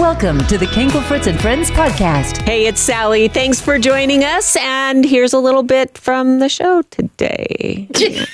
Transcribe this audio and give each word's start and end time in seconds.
Welcome 0.00 0.38
to 0.46 0.56
the 0.56 0.64
Kankel 0.64 1.02
Fritz 1.02 1.26
and 1.26 1.38
Friends 1.38 1.70
podcast. 1.70 2.38
Hey, 2.38 2.66
it's 2.66 2.80
Sally. 2.80 3.28
Thanks 3.28 3.60
for 3.60 3.78
joining 3.78 4.24
us. 4.24 4.56
And 4.56 5.04
here's 5.04 5.34
a 5.34 5.38
little 5.38 5.62
bit 5.62 5.98
from 5.98 6.38
the 6.38 6.48
show 6.48 6.80
today. 6.90 7.86
Good 7.92 8.26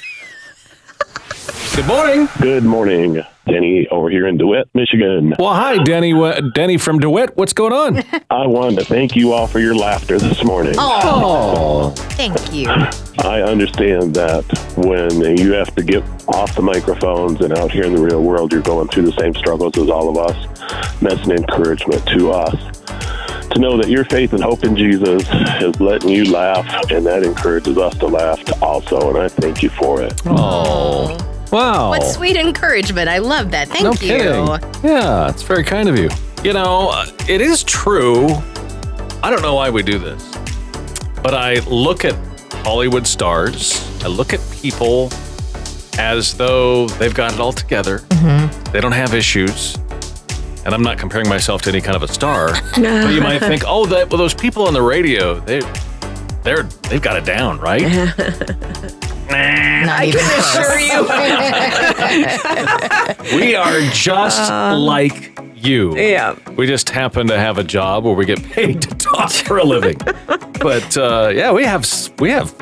morning. 1.88 2.28
Good 2.40 2.62
morning. 2.62 3.24
Denny 3.46 3.86
over 3.90 4.10
here 4.10 4.26
in 4.26 4.36
DeWitt, 4.38 4.68
Michigan. 4.74 5.34
Well, 5.38 5.54
hi, 5.54 5.82
Denny. 5.82 6.12
Wha- 6.14 6.40
Denny 6.54 6.76
from 6.78 6.98
DeWitt. 6.98 7.36
What's 7.36 7.52
going 7.52 7.72
on? 7.72 8.02
I 8.30 8.46
wanted 8.46 8.80
to 8.80 8.84
thank 8.84 9.14
you 9.14 9.32
all 9.32 9.46
for 9.46 9.60
your 9.60 9.74
laughter 9.74 10.18
this 10.18 10.42
morning. 10.44 10.74
Oh, 10.78 11.90
Thank 12.16 12.52
you. 12.52 12.68
I 13.20 13.42
understand 13.42 14.14
that 14.14 14.44
when 14.76 15.36
you 15.38 15.52
have 15.52 15.74
to 15.76 15.82
get 15.84 16.02
off 16.28 16.54
the 16.56 16.62
microphones 16.62 17.40
and 17.40 17.56
out 17.56 17.70
here 17.70 17.84
in 17.84 17.94
the 17.94 18.02
real 18.02 18.22
world, 18.22 18.52
you're 18.52 18.62
going 18.62 18.88
through 18.88 19.04
the 19.04 19.12
same 19.12 19.34
struggles 19.34 19.76
as 19.78 19.88
all 19.88 20.08
of 20.08 20.16
us. 20.18 20.36
And 21.00 21.10
that's 21.10 21.24
an 21.26 21.32
encouragement 21.32 22.04
to 22.08 22.32
us 22.32 22.54
to 23.50 23.60
know 23.60 23.76
that 23.76 23.88
your 23.88 24.04
faith 24.04 24.32
and 24.32 24.42
hope 24.42 24.64
in 24.64 24.76
Jesus 24.76 25.22
is 25.62 25.80
letting 25.80 26.10
you 26.10 26.30
laugh, 26.30 26.66
and 26.90 27.06
that 27.06 27.22
encourages 27.22 27.78
us 27.78 27.96
to 27.98 28.06
laugh 28.06 28.40
also. 28.62 29.08
And 29.10 29.18
I 29.18 29.28
thank 29.28 29.62
you 29.62 29.70
for 29.70 30.02
it. 30.02 30.20
oh, 30.26 31.16
wow. 31.50 31.90
What 31.90 32.02
sweet 32.02 32.36
encouragement. 32.36 33.08
I 33.08 33.18
love 33.18 33.50
that. 33.52 33.68
Thank 33.68 33.84
no 33.84 33.92
you. 33.92 33.96
kidding. 33.98 34.46
Yeah, 34.82 35.28
it's 35.28 35.42
very 35.42 35.64
kind 35.64 35.88
of 35.88 35.98
you. 35.98 36.08
You 36.44 36.52
know, 36.52 36.90
uh, 36.90 37.06
it 37.28 37.40
is 37.40 37.62
true. 37.64 38.28
I 39.22 39.30
don't 39.30 39.42
know 39.42 39.54
why 39.54 39.70
we 39.70 39.82
do 39.82 39.98
this, 39.98 40.36
but 41.22 41.34
I 41.34 41.58
look 41.66 42.04
at 42.04 42.14
Hollywood 42.64 43.06
stars. 43.06 43.82
I 44.04 44.08
look 44.08 44.32
at 44.32 44.40
people 44.62 45.10
as 45.98 46.34
though 46.34 46.86
they've 46.86 47.14
got 47.14 47.32
it 47.32 47.40
all 47.40 47.52
together. 47.52 47.98
They 48.72 48.80
don't 48.80 48.92
have 48.92 49.14
issues. 49.14 49.76
And 50.64 50.74
I'm 50.74 50.82
not 50.82 50.98
comparing 50.98 51.28
myself 51.28 51.62
to 51.62 51.70
any 51.70 51.80
kind 51.80 51.94
of 51.94 52.02
a 52.02 52.08
star, 52.08 52.48
no. 52.76 53.04
but 53.06 53.14
you 53.14 53.20
might 53.20 53.38
think, 53.38 53.62
oh, 53.66 53.86
that 53.86 54.10
well, 54.10 54.18
those 54.18 54.34
people 54.34 54.66
on 54.66 54.74
the 54.74 54.82
radio, 54.82 55.38
they, 55.40 55.60
they're 56.42 56.64
they've 56.88 57.00
got 57.00 57.16
it 57.16 57.24
down, 57.24 57.60
right? 57.60 57.82
Not 59.28 60.04
even 60.04 60.20
close. 60.20 60.56
Assure 60.56 60.80
you. 60.80 61.02
we 63.36 63.54
are 63.54 63.80
just 63.92 64.50
like 64.50 65.38
you. 65.54 65.96
Yeah. 65.96 66.36
We 66.56 66.66
just 66.66 66.88
happen 66.90 67.26
to 67.28 67.38
have 67.38 67.58
a 67.58 67.64
job 67.64 68.04
where 68.04 68.14
we 68.14 68.24
get 68.24 68.42
paid 68.42 68.82
to 68.82 68.94
talk 68.94 69.30
for 69.30 69.58
a 69.58 69.64
living. 69.64 69.96
but 70.60 70.96
uh, 70.96 71.32
yeah, 71.34 71.52
we 71.52 71.64
have 71.64 71.86
we 72.18 72.30
have 72.30 72.54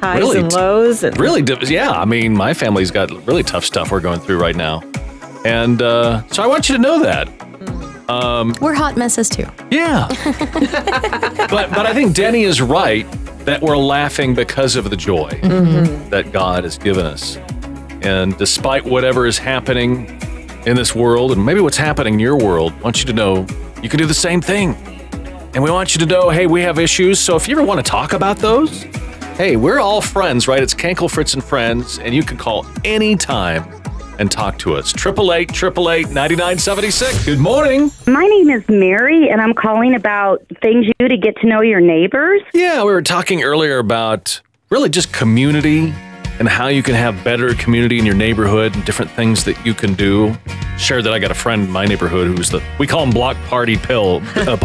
Highs 0.00 0.18
Really 0.18 0.40
and 0.40 0.52
lows. 0.52 1.04
And 1.04 1.18
really 1.18 1.42
yeah. 1.68 1.90
I 1.90 2.04
mean, 2.04 2.34
my 2.34 2.54
family's 2.54 2.90
got 2.90 3.10
really 3.26 3.44
tough 3.44 3.64
stuff 3.64 3.92
we're 3.92 4.00
going 4.00 4.18
through 4.20 4.38
right 4.38 4.56
now, 4.56 4.82
and 5.44 5.80
uh, 5.80 6.26
so 6.28 6.42
I 6.42 6.46
want 6.48 6.68
you 6.68 6.76
to 6.76 6.82
know 6.82 7.02
that. 7.02 7.28
We're 8.60 8.74
hot 8.74 8.96
messes 8.96 9.28
too. 9.28 9.46
Yeah. 9.70 10.08
but 11.48 11.70
but 11.70 11.86
I 11.86 11.94
think 11.94 12.14
Denny 12.14 12.42
is 12.42 12.60
right 12.60 13.06
that 13.44 13.60
we're 13.60 13.76
laughing 13.76 14.34
because 14.34 14.76
of 14.76 14.88
the 14.88 14.96
joy 14.96 15.30
mm-hmm. 15.30 16.08
that 16.10 16.32
God 16.32 16.64
has 16.64 16.78
given 16.78 17.04
us. 17.04 17.36
And 18.02 18.36
despite 18.38 18.84
whatever 18.84 19.26
is 19.26 19.38
happening 19.38 20.20
in 20.66 20.76
this 20.76 20.94
world 20.94 21.32
and 21.32 21.44
maybe 21.44 21.60
what's 21.60 21.76
happening 21.76 22.14
in 22.14 22.20
your 22.20 22.36
world, 22.36 22.72
I 22.72 22.80
want 22.82 23.00
you 23.00 23.06
to 23.06 23.12
know 23.12 23.46
you 23.82 23.88
can 23.88 23.98
do 23.98 24.06
the 24.06 24.14
same 24.14 24.40
thing. 24.40 24.74
And 25.54 25.62
we 25.62 25.70
want 25.70 25.94
you 25.94 25.98
to 26.00 26.06
know, 26.06 26.30
hey, 26.30 26.46
we 26.46 26.62
have 26.62 26.78
issues. 26.78 27.18
So 27.18 27.36
if 27.36 27.48
you 27.48 27.56
ever 27.56 27.66
want 27.66 27.84
to 27.84 27.88
talk 27.88 28.12
about 28.12 28.38
those, 28.38 28.84
hey, 29.36 29.56
we're 29.56 29.80
all 29.80 30.00
friends, 30.00 30.48
right? 30.48 30.62
It's 30.62 30.74
Kankel, 30.74 31.10
Fritz, 31.10 31.34
and 31.34 31.42
Friends, 31.42 31.98
and 31.98 32.14
you 32.14 32.22
can 32.22 32.36
call 32.36 32.64
anytime 32.84 33.81
and 34.18 34.30
talk 34.30 34.58
to 34.60 34.74
us. 34.74 34.94
888 34.94 35.50
888 35.50 36.06
9976. 36.08 37.24
Good 37.24 37.38
morning. 37.38 37.90
My 38.06 38.26
name 38.26 38.50
is 38.50 38.62
Mary, 38.68 39.28
and 39.28 39.40
I'm 39.40 39.54
calling 39.54 39.94
about 39.94 40.44
things 40.60 40.86
you 40.86 40.92
do 40.98 41.08
to 41.08 41.16
get 41.16 41.36
to 41.38 41.46
know 41.46 41.60
your 41.60 41.80
neighbors. 41.80 42.42
Yeah, 42.52 42.84
we 42.84 42.92
were 42.92 43.02
talking 43.02 43.42
earlier 43.42 43.78
about 43.78 44.40
really 44.70 44.88
just 44.88 45.12
community 45.12 45.92
and 46.42 46.48
how 46.48 46.66
you 46.66 46.82
can 46.82 46.96
have 46.96 47.22
better 47.22 47.54
community 47.54 48.00
in 48.00 48.04
your 48.04 48.16
neighborhood 48.16 48.74
and 48.74 48.84
different 48.84 49.08
things 49.12 49.44
that 49.44 49.64
you 49.64 49.72
can 49.72 49.94
do. 49.94 50.36
Shared 50.76 51.04
that 51.04 51.12
I 51.12 51.20
got 51.20 51.30
a 51.30 51.34
friend 51.34 51.66
in 51.66 51.70
my 51.70 51.86
neighborhood 51.86 52.36
who's 52.36 52.50
the 52.50 52.60
we 52.80 52.86
call 52.88 53.04
him 53.04 53.10
Block 53.10 53.36
Party 53.46 53.76
Pill 53.76 54.20
uh, 54.34 54.56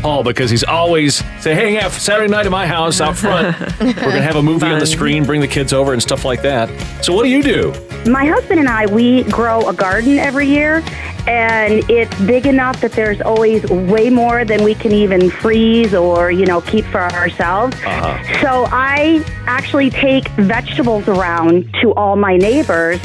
Paul 0.00 0.22
because 0.22 0.48
he's 0.50 0.64
always 0.64 1.16
say, 1.42 1.54
"Hey, 1.54 1.74
yeah, 1.74 1.90
Saturday 1.90 2.30
night 2.30 2.46
at 2.46 2.52
my 2.52 2.66
house 2.66 3.02
out 3.02 3.18
front, 3.18 3.54
we're 3.78 3.92
gonna 3.92 4.22
have 4.22 4.36
a 4.36 4.42
movie 4.42 4.64
on 4.64 4.78
the 4.78 4.86
screen, 4.96 5.26
bring 5.26 5.42
the 5.42 5.46
kids 5.46 5.74
over 5.74 5.92
and 5.92 6.00
stuff 6.00 6.24
like 6.24 6.40
that." 6.40 6.70
So 7.04 7.12
what 7.12 7.24
do 7.24 7.28
you 7.28 7.42
do? 7.42 7.74
My 8.10 8.24
husband 8.24 8.58
and 8.58 8.68
I, 8.68 8.86
we 8.86 9.24
grow 9.24 9.68
a 9.68 9.74
garden 9.74 10.18
every 10.18 10.46
year, 10.46 10.82
and 11.26 11.84
it's 11.90 12.16
big 12.20 12.46
enough 12.46 12.80
that 12.80 12.92
there's 12.92 13.20
always 13.20 13.64
way 13.68 14.10
more 14.10 14.44
than 14.44 14.62
we 14.62 14.74
can 14.74 14.92
even 14.92 15.28
freeze 15.28 15.92
or, 15.92 16.30
you 16.30 16.46
know, 16.46 16.60
keep 16.60 16.84
for 16.86 17.00
ourselves. 17.00 17.76
So 18.40 18.66
I 18.70 19.24
actually 19.46 19.90
take 19.90 20.28
vegetables 20.30 21.08
around 21.08 21.25
to 21.80 21.92
all 21.94 22.16
my 22.16 22.36
neighbors. 22.36 23.00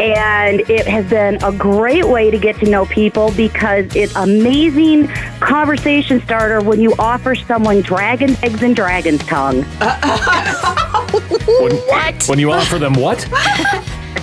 And 0.00 0.60
it 0.68 0.86
has 0.86 1.08
been 1.08 1.42
a 1.44 1.52
great 1.52 2.04
way 2.04 2.30
to 2.30 2.38
get 2.38 2.56
to 2.56 2.68
know 2.68 2.84
people 2.86 3.30
because 3.36 3.94
it's 3.94 4.14
amazing 4.16 5.06
conversation 5.38 6.20
starter 6.22 6.60
when 6.60 6.80
you 6.80 6.94
offer 6.98 7.36
someone 7.36 7.80
dragon 7.80 8.36
eggs 8.42 8.62
and 8.62 8.74
dragon's 8.74 9.24
tongue. 9.26 9.62
When, 11.60 11.76
what? 11.76 12.24
When 12.28 12.38
you 12.40 12.50
offer 12.50 12.78
them 12.78 12.94
what? 12.94 13.28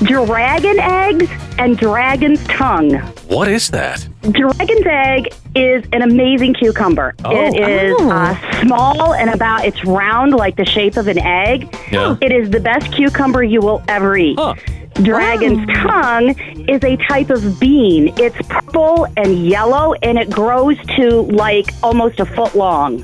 Dragon 0.04 0.80
eggs 0.80 1.30
and 1.58 1.78
dragon's 1.78 2.44
tongue. 2.48 2.96
What 3.28 3.48
is 3.48 3.70
that? 3.70 4.06
Dragon's 4.30 4.86
egg 4.86 5.30
is 5.56 5.84
an 5.94 6.02
amazing 6.02 6.54
cucumber. 6.54 7.14
Oh. 7.26 7.32
It 7.32 7.60
is 7.60 8.02
uh, 8.02 8.62
small 8.62 9.14
and 9.14 9.30
about, 9.30 9.66
it's 9.66 9.84
round 9.86 10.34
like 10.34 10.56
the 10.56 10.66
shape 10.66 10.98
of 10.98 11.08
an 11.08 11.20
egg. 11.20 11.70
Yeah. 11.92 12.18
It 12.22 12.32
is 12.32 12.50
the 12.50 12.60
best 12.60 12.92
cucumber 12.94 13.44
you 13.44 13.62
will 13.62 13.84
ever 13.88 14.18
eat. 14.18 14.38
Huh. 14.40 14.56
Dragon's 14.96 15.66
tongue 15.78 16.30
is 16.68 16.84
a 16.84 16.98
type 17.08 17.30
of 17.30 17.60
bean. 17.60 18.14
It's 18.18 18.36
purple 18.48 19.08
and 19.18 19.48
yellow 19.48 19.94
and 19.94 20.18
it 20.18 20.30
grows 20.30 20.78
to 20.98 21.22
like 21.22 21.68
almost 21.82 22.20
a 22.20 22.26
foot 22.26 22.56
long. 22.56 23.04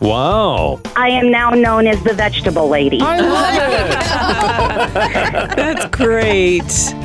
Wow. 0.00 0.80
I 0.96 1.08
am 1.08 1.30
now 1.30 1.50
known 1.50 1.86
as 1.86 2.02
the 2.04 2.12
vegetable 2.12 2.68
lady. 2.68 3.00
I 3.00 3.20
love 3.20 3.54
it. 5.52 5.56
That's 5.56 5.86
great. 5.96 6.62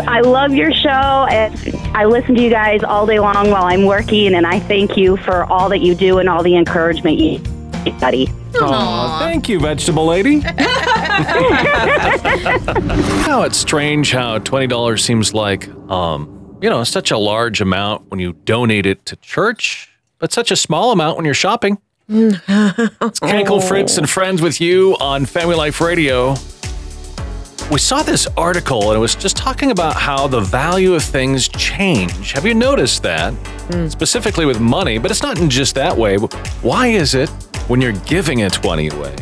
I 0.07 0.21
love 0.21 0.53
your 0.53 0.73
show. 0.73 0.89
And 0.89 1.53
I 1.95 2.05
listen 2.05 2.35
to 2.35 2.41
you 2.41 2.49
guys 2.49 2.83
all 2.83 3.05
day 3.05 3.19
long 3.19 3.49
while 3.49 3.65
I'm 3.65 3.85
working, 3.85 4.33
and 4.35 4.45
I 4.45 4.59
thank 4.59 4.97
you 4.97 5.17
for 5.17 5.45
all 5.45 5.69
that 5.69 5.79
you 5.79 5.95
do 5.95 6.19
and 6.19 6.27
all 6.29 6.43
the 6.43 6.55
encouragement 6.55 7.19
you 7.19 7.39
buddy. 7.99 8.29
Aw, 8.61 9.19
thank 9.19 9.49
you, 9.49 9.59
vegetable 9.59 10.05
lady. 10.05 10.39
how 13.25 13.43
it's 13.43 13.57
strange 13.57 14.11
how 14.11 14.37
twenty 14.39 14.67
dollars 14.67 15.03
seems 15.03 15.33
like 15.33 15.67
um, 15.89 16.57
you 16.61 16.69
know, 16.69 16.83
such 16.83 17.09
a 17.11 17.17
large 17.17 17.59
amount 17.59 18.09
when 18.11 18.19
you 18.19 18.33
donate 18.33 18.85
it 18.85 19.05
to 19.07 19.15
church, 19.17 19.89
but 20.19 20.31
such 20.31 20.51
a 20.51 20.55
small 20.55 20.91
amount 20.91 21.17
when 21.17 21.25
you're 21.25 21.33
shopping. 21.33 21.79
It's 22.13 23.19
Kankel 23.21 23.65
Fritz 23.65 23.97
and 23.97 24.03
oh. 24.03 24.07
friends 24.07 24.41
with 24.41 24.59
you 24.59 24.97
on 24.99 25.25
Family 25.25 25.55
Life 25.55 25.79
Radio. 25.79 26.35
We 27.71 27.79
saw 27.79 28.03
this 28.03 28.27
article 28.35 28.89
and 28.89 28.97
it 28.97 28.99
was 28.99 29.15
just 29.15 29.37
talking 29.37 29.71
about 29.71 29.95
how 29.95 30.27
the 30.27 30.41
value 30.41 30.93
of 30.93 31.03
things 31.03 31.47
change. 31.47 32.33
Have 32.33 32.45
you 32.45 32.53
noticed 32.53 33.01
that? 33.03 33.31
Hmm. 33.71 33.87
Specifically 33.87 34.45
with 34.45 34.59
money, 34.59 34.97
but 34.97 35.09
it's 35.09 35.23
not 35.23 35.39
in 35.39 35.49
just 35.49 35.73
that 35.75 35.95
way. 35.95 36.17
Why 36.17 36.87
is 36.87 37.15
it 37.15 37.29
when 37.69 37.79
you're 37.79 37.93
giving 37.93 38.43
a 38.43 38.49
20 38.49 38.89
away? 38.89 39.15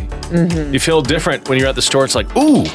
You 0.71 0.79
feel 0.79 1.03
different 1.03 1.47
when 1.47 1.59
you're 1.59 1.67
at 1.67 1.75
the 1.75 1.81
store. 1.83 2.05
It's 2.05 2.15
like, 2.15 2.35
ooh, 2.35 2.65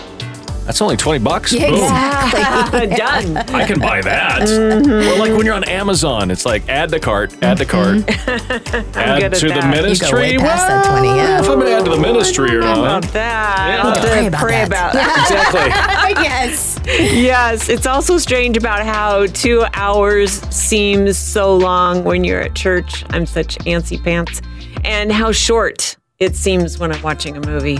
that's 0.64 0.80
only 0.80 0.96
20 0.96 1.22
bucks. 1.22 1.52
Boom. 1.52 1.60
Done. 1.70 3.36
I 3.36 3.66
can 3.66 3.78
buy 3.78 4.00
that. 4.02 4.42
Mm-hmm. 4.42 4.90
Or 4.90 5.18
like 5.18 5.36
when 5.36 5.44
you're 5.44 5.54
on 5.54 5.64
Amazon, 5.64 6.30
it's 6.30 6.46
like 6.46 6.68
add 6.68 6.90
the 6.90 6.98
cart, 6.98 7.34
add 7.42 7.58
the 7.58 7.66
mm-hmm. 7.66 8.02
cart, 8.02 8.96
add 8.96 9.20
good 9.20 9.34
at 9.34 9.38
to 9.40 9.48
the 9.48 9.54
that. 9.54 9.56
You 9.56 9.62
go 9.62 9.82
ministry. 9.82 10.18
way 10.18 10.38
past 10.38 10.68
that 10.68 10.84
Well, 10.84 11.02
20, 11.02 11.08
yeah. 11.16 11.40
If 11.40 11.48
I'm 11.48 11.58
going 11.58 11.66
to 11.66 11.72
add 11.72 11.84
to 11.84 11.90
the 11.90 12.00
ministry 12.00 12.56
or 12.56 12.62
How 12.62 12.76
not. 12.76 13.04
about 13.04 13.12
that? 13.12 13.68
Yeah. 13.68 13.82
I'll 13.82 13.94
have 13.94 14.02
to 14.02 14.08
Pray 14.08 14.26
about 14.26 14.40
pray 14.40 14.52
that. 14.52 14.66
about 14.66 14.92
that. 14.94 16.10
Exactly. 16.10 16.24
yes. 16.24 16.80
yes, 16.86 17.68
it's 17.68 17.86
also 17.86 18.16
strange 18.18 18.56
about 18.56 18.84
how 18.84 19.26
two 19.26 19.64
hours 19.74 20.40
seems 20.54 21.18
so 21.18 21.56
long 21.56 22.04
when 22.04 22.24
you're 22.24 22.40
at 22.40 22.54
church. 22.54 23.04
I'm 23.10 23.26
such 23.26 23.56
antsy 23.60 24.02
pants. 24.02 24.40
And 24.84 25.10
how 25.12 25.32
short 25.32 25.96
it 26.18 26.36
seems 26.36 26.78
when 26.78 26.92
I'm 26.92 27.02
watching 27.02 27.36
a 27.36 27.40
movie. 27.46 27.78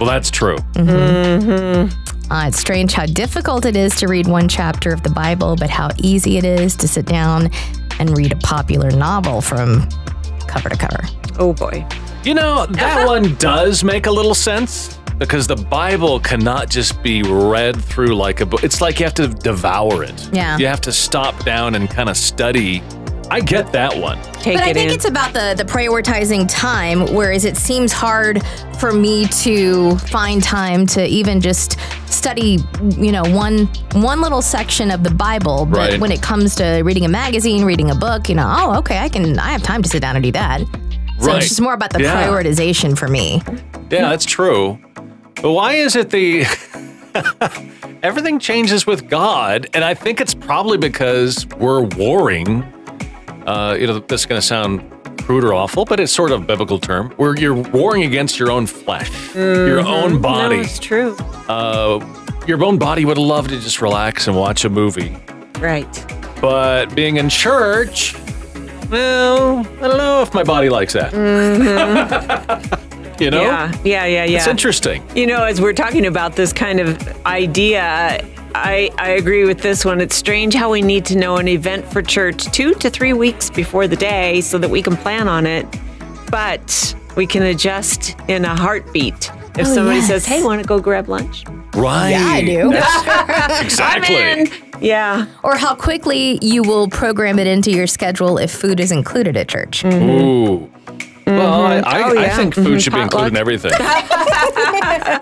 Well, 0.00 0.08
that's 0.08 0.30
true. 0.30 0.56
Mm-hmm. 0.74 2.07
Uh, 2.30 2.44
it's 2.48 2.58
strange 2.58 2.92
how 2.92 3.06
difficult 3.06 3.64
it 3.64 3.76
is 3.76 3.94
to 3.96 4.06
read 4.06 4.26
one 4.26 4.48
chapter 4.48 4.92
of 4.92 5.02
the 5.02 5.10
Bible, 5.10 5.56
but 5.56 5.70
how 5.70 5.88
easy 5.98 6.36
it 6.36 6.44
is 6.44 6.76
to 6.76 6.88
sit 6.88 7.06
down 7.06 7.50
and 7.98 8.16
read 8.16 8.32
a 8.32 8.36
popular 8.36 8.90
novel 8.90 9.40
from 9.40 9.88
cover 10.46 10.68
to 10.68 10.76
cover. 10.76 11.02
Oh 11.38 11.52
boy. 11.52 11.86
You 12.24 12.34
know, 12.34 12.66
that 12.66 13.06
one 13.06 13.34
does 13.36 13.82
make 13.82 14.06
a 14.06 14.10
little 14.10 14.34
sense 14.34 14.98
because 15.18 15.46
the 15.46 15.56
Bible 15.56 16.20
cannot 16.20 16.70
just 16.70 17.02
be 17.02 17.22
read 17.22 17.76
through 17.82 18.14
like 18.14 18.40
a 18.40 18.46
book. 18.46 18.62
It's 18.62 18.80
like 18.80 19.00
you 19.00 19.04
have 19.04 19.14
to 19.14 19.28
devour 19.28 20.04
it. 20.04 20.28
Yeah. 20.32 20.56
You 20.58 20.66
have 20.66 20.80
to 20.82 20.92
stop 20.92 21.44
down 21.44 21.74
and 21.74 21.90
kind 21.90 22.08
of 22.08 22.16
study 22.16 22.82
I 23.30 23.40
get 23.40 23.72
that 23.72 23.94
one. 23.96 24.20
Take 24.34 24.56
but 24.56 24.62
I 24.64 24.72
think 24.72 24.88
in. 24.90 24.94
it's 24.94 25.04
about 25.04 25.32
the 25.34 25.54
the 25.56 25.64
prioritizing 25.64 26.46
time, 26.48 27.12
whereas 27.14 27.44
it 27.44 27.56
seems 27.56 27.92
hard 27.92 28.42
for 28.78 28.92
me 28.92 29.26
to 29.28 29.96
find 29.98 30.42
time 30.42 30.86
to 30.86 31.04
even 31.06 31.40
just 31.40 31.78
study, 32.06 32.58
you 32.96 33.12
know, 33.12 33.22
one 33.24 33.66
one 33.92 34.20
little 34.22 34.40
section 34.42 34.90
of 34.90 35.02
the 35.04 35.10
Bible. 35.10 35.66
But 35.66 35.78
Right. 35.78 36.00
when 36.00 36.10
it 36.12 36.22
comes 36.22 36.54
to 36.56 36.82
reading 36.84 37.04
a 37.04 37.08
magazine, 37.08 37.64
reading 37.64 37.90
a 37.90 37.94
book, 37.94 38.28
you 38.28 38.34
know, 38.34 38.46
oh, 38.58 38.78
okay, 38.78 38.98
I 38.98 39.08
can, 39.08 39.38
I 39.38 39.50
have 39.50 39.62
time 39.62 39.82
to 39.82 39.88
sit 39.88 40.00
down 40.00 40.16
and 40.16 40.22
do 40.22 40.32
that. 40.32 40.60
So 41.20 41.26
Right. 41.28 41.36
it's 41.38 41.48
just 41.48 41.60
more 41.60 41.74
about 41.74 41.90
the 41.92 42.00
Yeah. 42.02 42.14
prioritization 42.26 42.96
for 42.96 43.08
me. 43.08 43.42
Yeah, 43.90 44.08
that's 44.08 44.24
true. 44.24 44.78
But 45.42 45.52
why 45.52 45.74
is 45.74 45.96
it 45.96 46.10
the 46.10 46.46
everything 48.02 48.38
changes 48.38 48.86
with 48.86 49.08
God? 49.08 49.68
And 49.74 49.84
I 49.84 49.94
think 49.94 50.20
it's 50.20 50.34
probably 50.34 50.78
because 50.78 51.46
we're 51.58 51.82
warring. 51.82 52.64
Uh, 53.48 53.74
you 53.80 53.86
know, 53.86 53.98
this 53.98 54.20
is 54.20 54.26
going 54.26 54.38
to 54.38 54.46
sound 54.46 54.82
crude 55.22 55.42
or 55.42 55.54
awful, 55.54 55.86
but 55.86 55.98
it's 56.00 56.12
sort 56.12 56.30
of 56.32 56.42
a 56.42 56.44
biblical 56.44 56.78
term. 56.78 57.10
Where 57.16 57.34
you're 57.34 57.54
warring 57.54 58.02
against 58.04 58.38
your 58.38 58.50
own 58.50 58.66
flesh, 58.66 59.10
your 59.34 59.80
own 59.80 60.12
no, 60.14 60.18
body. 60.18 60.56
it's 60.60 60.78
true. 60.78 61.16
Uh, 61.48 61.98
your 62.46 62.62
own 62.62 62.76
body 62.78 63.06
would 63.06 63.16
love 63.16 63.48
to 63.48 63.58
just 63.58 63.80
relax 63.80 64.26
and 64.26 64.36
watch 64.36 64.66
a 64.66 64.68
movie, 64.68 65.16
Right. 65.60 65.88
but 66.42 66.94
being 66.94 67.16
in 67.16 67.30
church, 67.30 68.14
well, 68.90 69.60
I 69.60 69.62
don't 69.88 69.96
know 69.96 70.20
if 70.20 70.34
my 70.34 70.42
body 70.44 70.68
likes 70.68 70.92
that. 70.92 71.12
you 73.20 73.30
know, 73.30 73.42
Yeah. 73.42 73.72
Yeah. 73.82 74.04
Yeah. 74.04 74.24
Yeah. 74.24 74.36
it's 74.38 74.46
interesting. 74.46 75.02
You 75.16 75.26
know, 75.26 75.42
as 75.44 75.58
we're 75.60 75.72
talking 75.72 76.06
about 76.06 76.36
this 76.36 76.52
kind 76.52 76.80
of 76.80 77.26
idea, 77.26 78.22
I, 78.54 78.90
I 78.98 79.10
agree 79.10 79.44
with 79.44 79.60
this 79.60 79.84
one. 79.84 80.00
It's 80.00 80.16
strange 80.16 80.54
how 80.54 80.70
we 80.70 80.82
need 80.82 81.04
to 81.06 81.16
know 81.18 81.36
an 81.36 81.48
event 81.48 81.86
for 81.92 82.02
church 82.02 82.44
two 82.52 82.74
to 82.74 82.90
three 82.90 83.12
weeks 83.12 83.50
before 83.50 83.86
the 83.86 83.96
day 83.96 84.40
so 84.40 84.58
that 84.58 84.70
we 84.70 84.82
can 84.82 84.96
plan 84.96 85.28
on 85.28 85.46
it. 85.46 85.66
But 86.30 86.94
we 87.16 87.26
can 87.26 87.42
adjust 87.42 88.16
in 88.28 88.44
a 88.44 88.56
heartbeat. 88.56 89.30
If 89.58 89.66
Oh, 89.66 89.74
somebody 89.74 89.98
yes. 89.98 90.06
says, 90.08 90.26
hey, 90.26 90.42
want 90.42 90.62
to 90.62 90.66
go 90.68 90.78
grab 90.80 91.08
lunch? 91.08 91.44
Right. 91.74 92.10
Yeah, 92.10 92.26
I 92.26 92.44
do. 92.44 92.72
Exactly. 93.64 94.16
I'm 94.16 94.38
in. 94.46 94.48
Yeah. 94.80 95.26
or 95.42 95.56
how 95.56 95.74
quickly 95.74 96.38
you 96.40 96.62
will 96.62 96.88
program 96.88 97.38
it 97.40 97.46
into 97.48 97.70
your 97.72 97.86
schedule 97.88 98.38
if 98.38 98.52
food 98.52 98.78
is 98.78 98.92
included 98.92 99.36
at 99.36 99.48
church. 99.48 99.84
Ooh. 99.84 100.70
Well, 101.36 101.62
I, 101.62 101.76
I, 101.78 102.02
Oh, 102.02 102.16
I 102.18 102.22
yeah. 102.22 102.36
think 102.36 102.54
food 102.54 102.66
Mhm. 102.66 102.80
should 102.82 102.92
be 102.94 103.00
included 103.00 103.28
in 103.28 103.34
Potluck. 103.34 103.40
everything. 103.40 103.72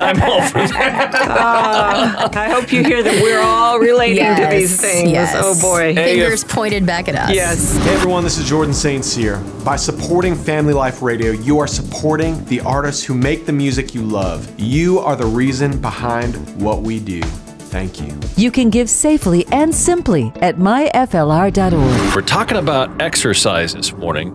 I'm 0.00 0.22
all 0.22 0.40
for 0.42 0.58
that. 0.68 2.30
I 2.36 2.48
hope 2.50 2.72
you 2.72 2.82
hear 2.84 3.02
that 3.02 3.22
we're 3.22 3.40
all 3.40 3.78
relating 3.78 4.24
to 4.36 4.46
these 4.50 4.70
Yes, 4.72 4.80
things. 4.80 5.10
yes. 5.10 5.34
Oh, 5.36 5.58
boy. 5.60 5.94
Hey, 5.94 6.18
Fingers 6.20 6.44
pointed 6.44 6.86
back 6.86 7.08
at 7.08 7.14
us. 7.16 7.30
Yes. 7.34 7.76
Hey 7.78 7.94
everyone, 7.94 8.24
this 8.24 8.38
is 8.38 8.48
Jordan 8.48 8.74
St. 8.74 9.04
Cyr. 9.04 9.38
By 9.64 9.76
supporting 9.76 10.34
Family 10.34 10.72
Life 10.74 11.02
Radio, 11.02 11.32
you 11.32 11.58
are 11.58 11.66
supporting 11.66 12.44
the 12.46 12.60
artists 12.60 13.02
who 13.04 13.14
make 13.14 13.46
the 13.46 13.52
music 13.52 13.94
you 13.94 14.02
love. 14.02 14.48
You 14.58 14.98
are 15.00 15.16
the 15.16 15.26
reason 15.26 15.78
behind 15.80 16.36
what 16.60 16.82
we 16.82 16.98
do. 17.00 17.20
Thank 17.22 18.00
you. 18.00 18.12
You 18.36 18.50
can 18.50 18.70
give 18.70 18.88
safely 18.88 19.44
and 19.52 19.74
simply 19.74 20.32
at 20.40 20.56
myflr.org. 20.56 22.14
We're 22.14 22.22
talking 22.22 22.56
about 22.58 23.02
exercise 23.02 23.74
this 23.74 23.92
morning. 23.92 24.32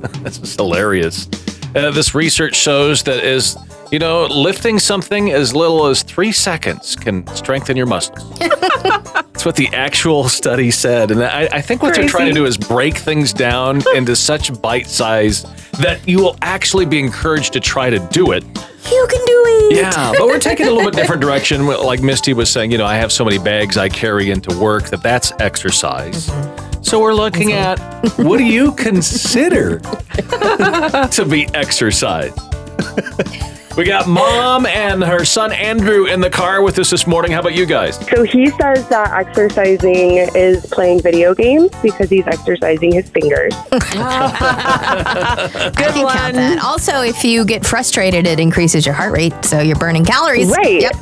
this 0.22 0.38
is 0.38 0.54
hilarious. 0.56 1.28
Uh, 1.74 1.90
this 1.90 2.14
research 2.14 2.56
shows 2.56 3.02
that 3.04 3.22
is, 3.22 3.56
you 3.92 3.98
know, 3.98 4.26
lifting 4.26 4.78
something 4.78 5.30
as 5.30 5.54
little 5.54 5.86
as 5.86 6.02
three 6.02 6.32
seconds 6.32 6.96
can 6.96 7.26
strengthen 7.28 7.76
your 7.76 7.86
muscles. 7.86 8.38
That's 8.38 9.44
what 9.44 9.56
the 9.56 9.68
actual 9.68 10.28
study 10.28 10.70
said. 10.70 11.10
And 11.10 11.22
I, 11.22 11.48
I 11.52 11.60
think 11.60 11.82
what 11.82 11.94
they're 11.94 12.08
trying 12.08 12.26
to 12.28 12.34
do 12.34 12.44
is 12.44 12.56
break 12.56 12.96
things 12.96 13.32
down 13.32 13.82
into 13.94 14.16
such 14.16 14.60
bite 14.60 14.86
size 14.86 15.44
that 15.78 16.00
you 16.06 16.18
will 16.18 16.36
actually 16.42 16.86
be 16.86 16.98
encouraged 16.98 17.52
to 17.52 17.60
try 17.60 17.88
to 17.90 17.98
do 18.10 18.32
it. 18.32 18.42
You 18.44 19.06
can 19.08 19.24
do 19.24 19.44
it. 19.46 19.76
Yeah, 19.76 20.12
but 20.18 20.26
we're 20.26 20.40
taking 20.40 20.66
a 20.66 20.70
little 20.70 20.90
bit 20.90 20.96
different 20.96 21.22
direction. 21.22 21.66
Like 21.66 22.02
Misty 22.02 22.32
was 22.32 22.50
saying, 22.50 22.72
you 22.72 22.78
know, 22.78 22.86
I 22.86 22.96
have 22.96 23.12
so 23.12 23.24
many 23.24 23.38
bags 23.38 23.76
I 23.76 23.88
carry 23.88 24.30
into 24.30 24.58
work 24.58 24.88
that 24.90 25.02
that's 25.02 25.32
exercise. 25.38 26.28
So 26.82 26.98
we're 27.00 27.14
looking 27.14 27.52
at 27.52 27.78
what 28.16 28.38
do 28.38 28.44
you 28.44 28.72
consider 28.72 29.78
to 29.80 31.26
be 31.28 31.46
exercise? 31.54 32.32
we 33.76 33.84
got 33.84 34.08
mom 34.08 34.66
and 34.66 35.02
her 35.04 35.24
son 35.24 35.52
Andrew 35.52 36.06
in 36.06 36.20
the 36.20 36.30
car 36.30 36.62
with 36.62 36.78
us 36.78 36.90
this 36.90 37.06
morning. 37.06 37.30
How 37.32 37.40
about 37.40 37.54
you 37.54 37.66
guys? 37.66 37.96
So 38.08 38.24
he 38.24 38.46
says 38.50 38.88
that 38.88 39.12
exercising 39.12 40.16
is 40.34 40.66
playing 40.66 41.02
video 41.02 41.34
games 41.34 41.70
because 41.82 42.10
he's 42.10 42.26
exercising 42.26 42.92
his 42.92 43.08
fingers. 43.10 43.54
Good 43.70 43.82
I 43.94 45.72
can 45.76 46.04
one. 46.04 46.16
count 46.16 46.34
that. 46.34 46.58
Also, 46.64 47.02
if 47.02 47.22
you 47.24 47.44
get 47.44 47.64
frustrated, 47.64 48.26
it 48.26 48.40
increases 48.40 48.84
your 48.84 48.94
heart 48.94 49.12
rate, 49.12 49.34
so 49.44 49.60
you're 49.60 49.76
burning 49.76 50.04
calories. 50.04 50.48
Right. 50.50 50.80
Yep. 50.82 50.92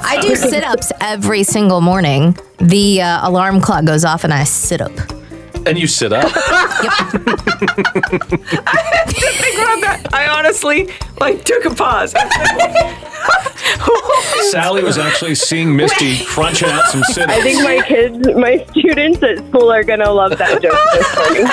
I 0.00 0.18
do 0.22 0.36
sit 0.36 0.62
ups 0.64 0.92
every 1.00 1.42
single 1.42 1.80
morning. 1.80 2.36
The 2.58 3.02
uh, 3.02 3.28
alarm 3.28 3.60
clock 3.60 3.84
goes 3.84 4.04
off, 4.04 4.24
and 4.24 4.34
I 4.34 4.44
sit 4.44 4.80
up. 4.80 5.17
And 5.66 5.78
you 5.78 5.86
sit 5.86 6.12
up. 6.12 6.30
I 6.34 6.40
had 8.76 9.04
to 9.04 9.12
think 9.12 9.56
about 9.56 9.80
that. 9.82 10.08
I 10.12 10.26
honestly 10.28 10.88
like 11.20 11.44
took 11.44 11.64
a 11.66 11.74
pause. 11.74 12.14
Sally 14.50 14.82
was 14.82 14.98
actually 14.98 15.34
seeing 15.34 15.74
Misty 15.76 16.24
crunching 16.24 16.68
out 16.68 16.84
some 16.86 17.02
sit 17.10 17.28
ups. 17.28 17.38
I 17.38 17.42
think 17.42 17.62
my 17.62 17.82
kids, 17.86 18.26
my 18.34 18.64
students 18.70 19.22
at 19.22 19.38
school 19.48 19.70
are 19.70 19.84
going 19.84 20.00
to 20.00 20.10
love 20.10 20.36
that 20.38 20.62
joke 20.62 20.78
this 20.94 21.16
morning. 21.16 21.44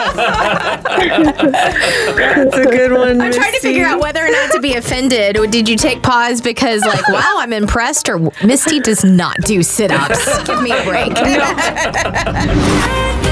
That's 2.15 2.57
a 2.57 2.63
good 2.63 2.91
one. 2.93 3.21
I'm 3.21 3.33
trying 3.33 3.53
to 3.53 3.59
figure 3.59 3.85
out 3.85 3.99
whether 3.99 4.25
or 4.25 4.31
not 4.31 4.51
to 4.51 4.61
be 4.61 4.75
offended. 4.75 5.37
Or 5.37 5.47
did 5.47 5.67
you 5.67 5.75
take 5.75 6.01
pause 6.01 6.41
because, 6.41 6.81
like, 6.81 7.07
wow, 7.09 7.37
I'm 7.39 7.53
impressed, 7.53 8.07
or 8.09 8.31
Misty 8.43 8.79
does 8.79 9.03
not 9.03 9.35
do 9.41 9.61
sit 9.63 9.91
ups? 9.91 10.43
Give 10.43 10.61
me 10.61 10.71
a 10.71 10.83
break. 10.83 11.15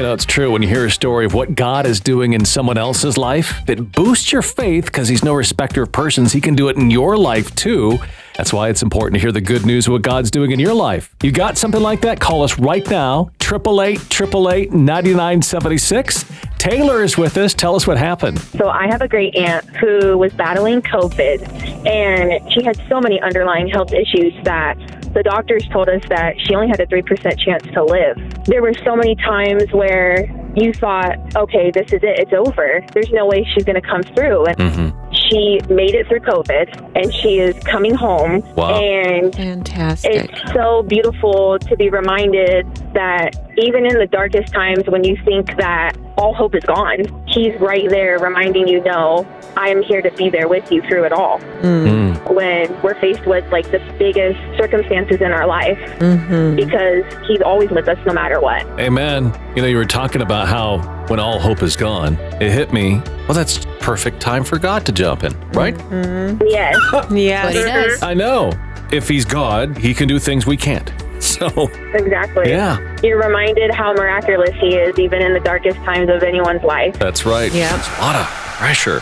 You 0.00 0.06
know, 0.06 0.14
it's 0.14 0.24
true. 0.24 0.50
When 0.50 0.62
you 0.62 0.68
hear 0.68 0.86
a 0.86 0.90
story 0.90 1.26
of 1.26 1.34
what 1.34 1.54
God 1.54 1.84
is 1.84 2.00
doing 2.00 2.32
in 2.32 2.46
someone 2.46 2.78
else's 2.78 3.18
life, 3.18 3.60
it 3.68 3.92
boosts 3.92 4.32
your 4.32 4.40
faith 4.40 4.86
because 4.86 5.08
He's 5.08 5.22
no 5.22 5.34
respecter 5.34 5.82
of 5.82 5.92
persons. 5.92 6.32
He 6.32 6.40
can 6.40 6.54
do 6.54 6.70
it 6.70 6.78
in 6.78 6.90
your 6.90 7.18
life 7.18 7.54
too. 7.54 7.98
That's 8.34 8.50
why 8.50 8.70
it's 8.70 8.82
important 8.82 9.16
to 9.16 9.20
hear 9.20 9.30
the 9.30 9.42
good 9.42 9.66
news 9.66 9.86
of 9.86 9.92
what 9.92 10.00
God's 10.00 10.30
doing 10.30 10.52
in 10.52 10.58
your 10.58 10.72
life. 10.72 11.14
You 11.22 11.32
got 11.32 11.58
something 11.58 11.82
like 11.82 12.00
that? 12.00 12.18
Call 12.18 12.42
us 12.42 12.58
right 12.58 12.88
now, 12.88 13.30
888 13.42 13.98
888 13.98 14.72
9976. 14.72 16.24
Taylor 16.56 17.02
is 17.02 17.18
with 17.18 17.36
us. 17.36 17.52
Tell 17.52 17.76
us 17.76 17.86
what 17.86 17.98
happened. 17.98 18.38
So 18.38 18.70
I 18.70 18.86
have 18.86 19.02
a 19.02 19.08
great 19.08 19.36
aunt 19.36 19.66
who 19.76 20.16
was 20.16 20.32
battling 20.32 20.80
COVID, 20.80 21.86
and 21.86 22.50
she 22.54 22.64
had 22.64 22.80
so 22.88 23.02
many 23.02 23.20
underlying 23.20 23.68
health 23.68 23.92
issues 23.92 24.32
that 24.44 24.78
the 25.14 25.22
doctors 25.22 25.66
told 25.72 25.88
us 25.88 26.02
that 26.08 26.34
she 26.40 26.54
only 26.54 26.68
had 26.68 26.80
a 26.80 26.86
3% 26.86 27.38
chance 27.38 27.62
to 27.74 27.84
live. 27.84 28.44
There 28.44 28.62
were 28.62 28.74
so 28.84 28.94
many 28.94 29.16
times 29.16 29.72
where 29.72 30.26
you 30.56 30.72
thought, 30.72 31.18
okay, 31.36 31.70
this 31.70 31.92
is 31.92 32.02
it, 32.02 32.18
it's 32.18 32.32
over. 32.32 32.84
There's 32.92 33.10
no 33.10 33.26
way 33.26 33.46
she's 33.52 33.64
going 33.64 33.80
to 33.80 33.86
come 33.86 34.02
through. 34.02 34.46
And 34.46 34.56
mm-hmm. 34.56 35.12
she 35.12 35.60
made 35.72 35.94
it 35.94 36.06
through 36.08 36.20
COVID, 36.20 36.96
and 36.96 37.12
she 37.12 37.38
is 37.38 37.58
coming 37.64 37.94
home. 37.94 38.40
Wow. 38.54 38.80
And 38.80 39.34
Fantastic. 39.34 40.30
it's 40.30 40.52
so 40.52 40.82
beautiful 40.82 41.58
to 41.58 41.76
be 41.76 41.90
reminded 41.90 42.66
that 42.94 43.36
even 43.62 43.86
in 43.86 43.98
the 43.98 44.06
darkest 44.06 44.52
times 44.52 44.84
when 44.86 45.04
you 45.04 45.16
think 45.24 45.56
that 45.56 45.92
all 46.16 46.34
hope 46.34 46.54
is 46.54 46.64
gone, 46.64 47.04
he's 47.26 47.54
right 47.60 47.88
there 47.88 48.18
reminding 48.18 48.68
you, 48.68 48.82
no, 48.82 49.26
I 49.56 49.68
am 49.68 49.82
here 49.82 50.02
to 50.02 50.10
be 50.12 50.28
there 50.30 50.48
with 50.48 50.70
you 50.70 50.82
through 50.82 51.04
it 51.04 51.12
all. 51.12 51.38
Mm. 51.62 52.32
When 52.34 52.82
we're 52.82 52.98
faced 53.00 53.26
with 53.26 53.50
like 53.50 53.70
the 53.70 53.78
biggest 53.98 54.38
circumstances 54.58 55.20
in 55.20 55.32
our 55.32 55.46
life, 55.46 55.78
mm-hmm. 55.98 56.56
because 56.56 57.04
he's 57.26 57.40
always 57.40 57.70
with 57.70 57.88
us 57.88 57.98
no 58.06 58.12
matter 58.12 58.40
what. 58.40 58.66
Amen. 58.78 59.32
You 59.56 59.62
know, 59.62 59.68
you 59.68 59.76
were 59.76 59.84
talking 59.84 60.22
about 60.22 60.48
how 60.48 60.78
when 61.08 61.18
all 61.18 61.38
hope 61.38 61.62
is 61.62 61.76
gone, 61.76 62.14
it 62.40 62.50
hit 62.52 62.72
me. 62.72 63.00
Well, 63.26 63.34
that's 63.34 63.64
perfect 63.80 64.20
time 64.20 64.44
for 64.44 64.58
God 64.58 64.84
to 64.86 64.92
jump 64.92 65.24
in, 65.24 65.32
right? 65.50 65.74
Mm-hmm. 65.74 66.44
Yes. 66.46 66.76
What 66.92 67.10
he 67.10 67.26
Yes. 67.28 67.54
does. 67.54 68.02
I 68.02 68.14
know. 68.14 68.52
If 68.92 69.08
He's 69.08 69.24
God, 69.24 69.78
He 69.78 69.94
can 69.94 70.08
do 70.08 70.18
things 70.18 70.46
we 70.46 70.56
can't. 70.56 70.92
So, 71.40 71.68
Exactly. 71.94 72.48
yeah, 72.50 72.96
You're 73.02 73.20
reminded 73.22 73.70
how 73.72 73.92
miraculous 73.92 74.54
he 74.60 74.74
is, 74.76 74.98
even 74.98 75.22
in 75.22 75.32
the 75.34 75.40
darkest 75.40 75.76
times 75.78 76.08
of 76.10 76.22
anyone's 76.22 76.62
life. 76.62 76.98
that's 76.98 77.24
right. 77.26 77.52
Yeah. 77.52 77.74
There's 77.76 77.98
a 77.98 78.00
lot 78.00 78.16
of 78.16 78.26
pressure 78.26 79.00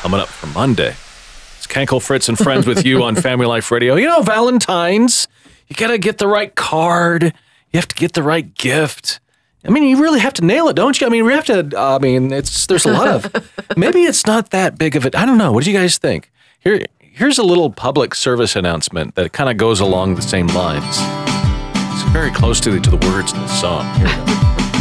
coming 0.00 0.20
up 0.20 0.28
for 0.28 0.46
Monday. 0.48 0.94
It's 1.56 1.66
Kankel 1.66 2.02
Fritz 2.02 2.28
and 2.28 2.38
friends 2.38 2.66
with 2.66 2.84
you 2.86 3.02
on 3.04 3.16
Family 3.16 3.46
Life 3.46 3.70
Radio. 3.70 3.96
You 3.96 4.06
know, 4.06 4.22
Valentine's, 4.22 5.28
you 5.68 5.76
got 5.76 5.88
to 5.88 5.98
get 5.98 6.18
the 6.18 6.26
right 6.28 6.54
card. 6.54 7.22
You 7.24 7.32
have 7.78 7.88
to 7.88 7.94
get 7.96 8.12
the 8.14 8.22
right 8.22 8.52
gift. 8.54 9.20
I 9.64 9.70
mean, 9.70 9.82
you 9.84 10.00
really 10.00 10.20
have 10.20 10.34
to 10.34 10.44
nail 10.44 10.68
it, 10.68 10.76
don't 10.76 10.98
you? 11.00 11.06
I 11.06 11.10
mean, 11.10 11.26
we 11.26 11.32
have 11.34 11.44
to. 11.46 11.68
uh, 11.78 11.96
I 11.96 11.98
mean, 11.98 12.32
it's 12.32 12.66
there's 12.66 12.86
a 12.86 12.92
lot 12.92 13.08
of. 13.08 13.50
maybe 13.76 14.04
it's 14.04 14.26
not 14.26 14.50
that 14.50 14.78
big 14.78 14.96
of 14.96 15.04
it. 15.04 15.14
I 15.14 15.26
don't 15.26 15.36
know. 15.38 15.52
What 15.52 15.64
do 15.64 15.70
you 15.70 15.76
guys 15.78 15.98
think? 15.98 16.30
Here, 16.60 16.80
here's 17.00 17.38
a 17.38 17.42
little 17.42 17.70
public 17.70 18.14
service 18.14 18.56
announcement 18.56 19.14
that 19.16 19.32
kind 19.32 19.50
of 19.50 19.56
goes 19.58 19.80
along 19.80 20.14
the 20.14 20.22
same 20.22 20.46
lines. 20.48 21.27
It's 22.08 22.14
very 22.14 22.30
close 22.30 22.58
to 22.60 22.70
the, 22.70 22.80
to 22.80 22.88
the 22.88 23.06
words 23.06 23.32
of 23.34 23.38
the 23.38 23.48
song. 23.48 23.84
Here 23.96 24.06
we 24.06 24.14
go. 24.14 24.24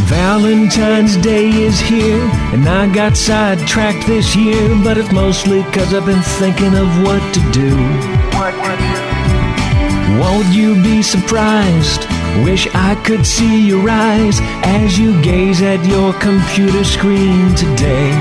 Valentine's 0.07 1.17
Day 1.17 1.49
is 1.49 1.77
here, 1.77 2.21
and 2.53 2.65
I 2.65 2.87
got 2.93 3.17
sidetracked 3.17 4.07
this 4.07 4.33
year, 4.33 4.69
but 4.81 4.97
it's 4.97 5.11
mostly 5.11 5.61
cause 5.63 5.93
I've 5.93 6.05
been 6.05 6.21
thinking 6.39 6.73
of 6.73 6.87
what 7.03 7.19
to 7.33 7.41
do. 7.51 7.75
Won't 10.17 10.47
you 10.55 10.81
be 10.81 11.01
surprised? 11.01 12.07
Wish 12.45 12.73
I 12.73 12.95
could 13.03 13.25
see 13.25 13.67
your 13.67 13.89
eyes 13.89 14.39
as 14.63 14.97
you 14.97 15.21
gaze 15.21 15.61
at 15.61 15.85
your 15.85 16.13
computer 16.21 16.85
screen 16.85 17.53
today. 17.55 18.11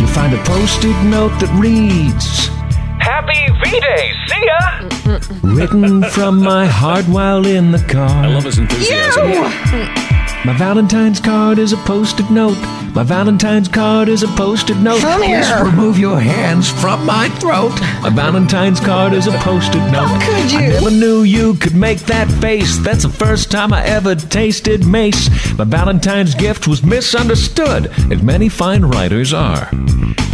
You'll 0.00 0.08
find 0.08 0.32
a 0.32 0.42
post 0.44 0.82
it 0.82 0.96
note 1.04 1.38
that 1.40 1.54
reads, 1.60 2.53
Happy 3.26 3.70
V 3.70 3.80
Day! 3.80 4.12
See 4.28 4.44
ya! 4.44 5.54
Written 5.54 6.02
from 6.10 6.42
my 6.42 6.66
heart 6.66 7.06
while 7.06 7.46
in 7.46 7.72
the 7.72 7.78
car. 7.78 8.08
I 8.08 8.26
love 8.26 8.44
his 8.44 8.58
enthusiasm. 8.58 9.30
My 10.44 10.54
Valentine's 10.58 11.20
card 11.20 11.58
is 11.58 11.72
a 11.72 11.78
post-it 11.78 12.30
note. 12.30 12.58
My 12.94 13.02
Valentine's 13.02 13.66
card 13.66 14.10
is 14.10 14.22
a 14.22 14.28
post-it 14.28 14.76
note. 14.76 15.00
Come 15.00 15.22
here. 15.22 15.40
Please 15.42 15.62
remove 15.62 15.98
your 15.98 16.20
hands 16.20 16.70
from 16.70 17.06
my 17.06 17.30
throat. 17.40 17.72
My 18.02 18.10
Valentine's 18.10 18.78
card 18.78 19.14
is 19.14 19.26
a 19.26 19.32
post-it 19.38 19.90
note. 19.90 20.06
How 20.06 20.20
could 20.20 20.52
you? 20.52 20.58
I 20.58 20.68
never 20.68 20.90
knew 20.90 21.22
you 21.22 21.54
could 21.54 21.74
make 21.74 22.00
that 22.00 22.30
face. 22.42 22.76
That's 22.78 23.04
the 23.04 23.08
first 23.08 23.50
time 23.50 23.72
I 23.72 23.84
ever 23.86 24.14
tasted 24.14 24.86
mace. 24.86 25.30
My 25.56 25.64
Valentine's 25.64 26.34
gift 26.34 26.68
was 26.68 26.82
misunderstood, 26.82 27.86
as 28.12 28.22
many 28.22 28.50
fine 28.50 28.84
writers 28.84 29.32
are. 29.32 29.70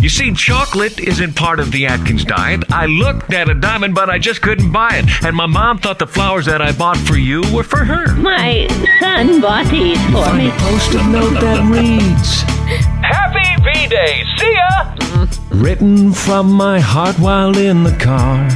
You 0.01 0.09
see, 0.09 0.33
chocolate 0.33 0.99
isn't 0.99 1.37
part 1.37 1.61
of 1.61 1.71
the 1.73 1.87
Atkins 1.87 2.25
diet. 2.25 2.65
I 2.73 2.87
looked 2.87 3.33
at 3.35 3.49
a 3.51 3.55
diamond, 3.55 3.95
but 3.95 4.09
I 4.09 4.19
just 4.19 4.41
couldn't 4.41 4.73
buy 4.73 4.91
it. 4.95 5.05
And 5.25 5.37
my 5.37 5.47
mom 5.47 5.79
thought 5.79 5.99
the 5.99 6.07
flowers 6.07 6.47
that 6.47 6.63
I 6.63 6.73
bought 6.73 6.97
for 6.97 7.17
you 7.17 7.43
were 7.53 7.63
for 7.65 7.85
her. 7.85 8.15
My 8.17 8.67
son 9.01 9.41
bought 9.41 9.67
these 9.71 10.01
for 10.07 10.25
Find 10.25 10.39
me. 10.39 10.49
a 10.49 10.53
post-it 10.53 11.07
note 11.09 11.41
that 11.41 11.71
reads, 11.71 12.43
Happy 13.03 13.63
V 13.63 13.89
Day! 13.89 14.25
See 14.39 14.55
ya! 14.55 15.27
Written 15.51 16.13
from 16.13 16.51
my 16.51 16.81
heart 16.81 17.19
while 17.19 17.57
in 17.59 17.83
the 17.85 17.95
car. 17.97 18.49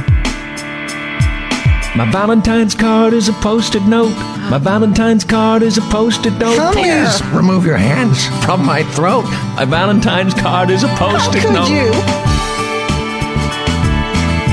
My 1.95 2.11
Valentine's 2.11 2.75
card 2.75 3.13
is 3.13 3.29
a 3.29 3.33
post-it 3.33 3.83
note. 3.83 4.13
My 4.49 4.57
Valentine's 4.57 5.23
card 5.23 5.61
is 5.61 5.77
a 5.77 5.81
post-it 5.83 6.33
note. 6.33 6.57
Come 6.57 6.73
Please 6.73 7.19
here. 7.21 7.33
remove 7.33 7.65
your 7.65 7.77
hands 7.77 8.25
from 8.43 8.65
my 8.65 8.83
throat. 8.91 9.23
My 9.55 9.63
Valentine's 9.63 10.33
card 10.33 10.69
is 10.71 10.83
a 10.83 10.89
post-it 10.89 11.41
could 11.41 11.53
note. 11.53 11.69
you? 11.69 11.91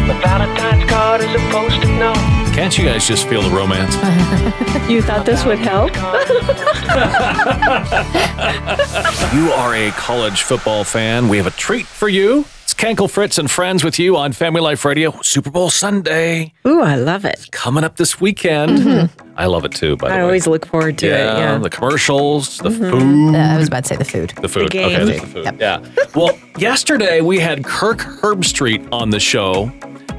My 0.07 0.21
Valentine's 0.23 0.89
card 0.89 1.21
is 1.21 1.35
a 1.35 1.51
post-it 1.51 1.99
note. 1.99 2.32
Can't 2.53 2.77
you 2.77 2.85
guys 2.85 3.07
just 3.09 3.27
feel 3.29 3.43
the 3.43 3.51
romance? 3.51 3.97
You 4.89 5.01
thought 5.01 5.25
this 5.25 5.45
would 5.45 5.59
help? 5.61 5.95
you 9.35 9.51
are 9.53 9.75
a 9.75 9.91
college 9.93 10.43
football 10.43 10.85
fan. 10.85 11.29
We 11.29 11.37
have 11.39 11.47
a 11.47 11.51
treat 11.53 11.87
for 11.87 12.09
you. 12.09 12.41
It's 12.65 12.75
Kankel 12.75 13.09
Fritz 13.09 13.39
and 13.39 13.51
friends 13.51 13.85
with 13.85 13.99
you 13.99 14.17
on 14.17 14.33
Family 14.33 14.61
Life 14.61 14.85
Radio. 14.85 15.19
Super 15.23 15.51
Bowl 15.51 15.71
Sunday 15.71 16.53
Ooh, 16.67 16.83
I 16.83 16.97
love 16.97 17.25
it. 17.25 17.49
coming 17.53 17.85
up 17.85 17.97
this 17.97 18.21
weekend. 18.21 19.09
I 19.37 19.47
love 19.47 19.65
it 19.65 19.73
too. 19.73 19.97
By 19.97 20.09
the 20.09 20.15
I 20.15 20.17
way, 20.17 20.23
I 20.23 20.25
always 20.25 20.47
look 20.47 20.67
forward 20.67 20.99
to 20.99 21.07
yeah, 21.07 21.15
it. 21.15 21.39
Yeah. 21.39 21.59
the 21.59 21.71
commercials, 21.71 22.59
the 22.59 22.71
food. 22.71 23.35
Uh, 23.35 23.39
I 23.39 23.57
was 23.57 23.69
about 23.69 23.85
to 23.85 23.89
say 23.89 23.97
the 23.97 24.05
food. 24.05 24.35
The 24.43 24.49
food. 24.49 24.71
game. 24.71 25.01
Okay, 25.01 25.19
the 25.21 25.27
food. 25.27 25.61
Yeah. 25.61 25.81
Well, 26.15 26.37
yesterday 26.59 27.21
we 27.21 27.39
had 27.39 27.65
Kirk 27.65 27.99
Herbstreit 27.99 28.87
on 28.93 29.11
the 29.11 29.21
show. 29.21 29.73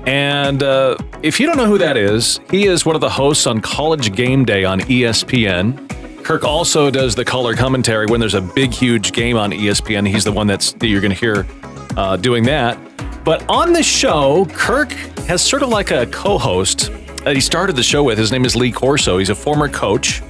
And 0.06 0.62
uh, 0.62 0.98
if 1.22 1.40
you 1.40 1.48
don't 1.48 1.58
know 1.58 1.66
who 1.66 1.78
that 1.78 1.96
is, 1.96 2.40
he 2.52 2.66
is 2.66 2.86
one 2.86 2.96
of 2.96 3.02
the 3.02 3.10
hosts 3.10 3.48
on 3.48 3.62
College 3.62 4.14
Game 4.16 4.44
Day 4.44 4.66
on 4.66 4.82
ESPN. 4.82 5.90
Kirk 6.24 6.44
also 6.44 6.90
does 6.90 7.16
the 7.16 7.26
color 7.26 7.56
commentary 7.56 8.06
when 8.06 8.20
there's 8.20 8.34
a 8.34 8.42
big, 8.42 8.72
huge 8.74 9.12
game 9.12 9.38
on 9.38 9.52
ESPN. 9.52 10.08
He's 10.08 10.24
the 10.24 10.32
one 10.32 10.48
that's 10.48 10.74
that 10.74 10.88
you're 10.88 11.02
going 11.02 11.14
to 11.14 11.20
hear 11.20 11.46
uh, 11.98 12.18
doing 12.18 12.44
that. 12.46 12.78
But 13.24 13.48
on 13.50 13.72
the 13.72 13.84
show, 13.84 14.46
Kirk 14.52 14.92
has 15.28 15.42
sort 15.42 15.64
of 15.64 15.70
like 15.70 15.92
a 15.92 16.06
co-host 16.08 16.92
that 17.24 17.36
he 17.36 17.42
started 17.42 17.76
the 17.76 17.84
show 17.84 18.04
with. 18.04 18.18
His 18.18 18.32
name 18.32 18.44
is 18.44 18.56
Lee 18.56 18.72
Corso. 18.72 19.18
He's 19.18 19.30
a 19.30 19.36
former 19.36 19.70
coach. 19.70 20.22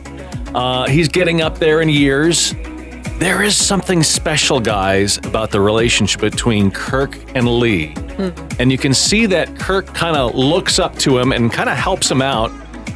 Uh, 0.53 0.87
he's 0.87 1.07
getting 1.07 1.41
up 1.41 1.57
there 1.57 1.81
in 1.81 1.89
years. 1.89 2.53
There 3.23 3.41
is 3.41 3.55
something 3.55 4.03
special, 4.03 4.59
guys, 4.59 5.15
about 5.19 5.49
the 5.49 5.61
relationship 5.61 6.19
between 6.19 6.69
Kirk 6.69 7.17
and 7.35 7.47
Lee. 7.47 7.95
And 8.59 8.69
you 8.69 8.77
can 8.77 8.93
see 8.93 9.27
that 9.27 9.57
Kirk 9.57 9.85
kind 9.93 10.17
of 10.17 10.35
looks 10.35 10.77
up 10.77 10.97
to 10.99 11.17
him 11.19 11.31
and 11.31 11.49
kind 11.49 11.69
of 11.69 11.77
helps 11.77 12.11
him 12.11 12.21
out. 12.21 12.51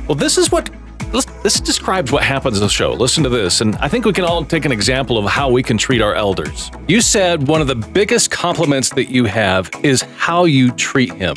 Well, 0.06 0.16
this 0.16 0.38
is 0.38 0.52
what 0.52 0.70
this- 1.14 1.62
describes 1.62 2.12
what 2.12 2.24
happens 2.24 2.58
in 2.58 2.64
the 2.64 2.70
show. 2.70 2.92
Listen 2.92 3.24
to 3.24 3.30
this, 3.30 3.62
and 3.62 3.78
I 3.78 3.88
think 3.88 4.04
we 4.04 4.12
can 4.12 4.26
all 4.26 4.44
take 4.44 4.66
an 4.66 4.74
example 4.74 5.18
of 5.18 5.24
how 5.32 5.50
we 5.50 5.64
can 5.64 5.78
treat 5.78 6.02
our 6.02 6.14
elders. 6.14 6.72
You 6.90 7.00
said 7.00 7.48
one 7.48 7.62
of 7.62 7.68
the 7.68 7.76
biggest 7.76 8.30
compliments 8.30 8.90
that 8.90 9.10
you 9.10 9.24
have 9.24 9.72
is 9.82 10.02
how 10.18 10.44
you 10.44 10.72
treat 10.72 11.14
him. 11.14 11.36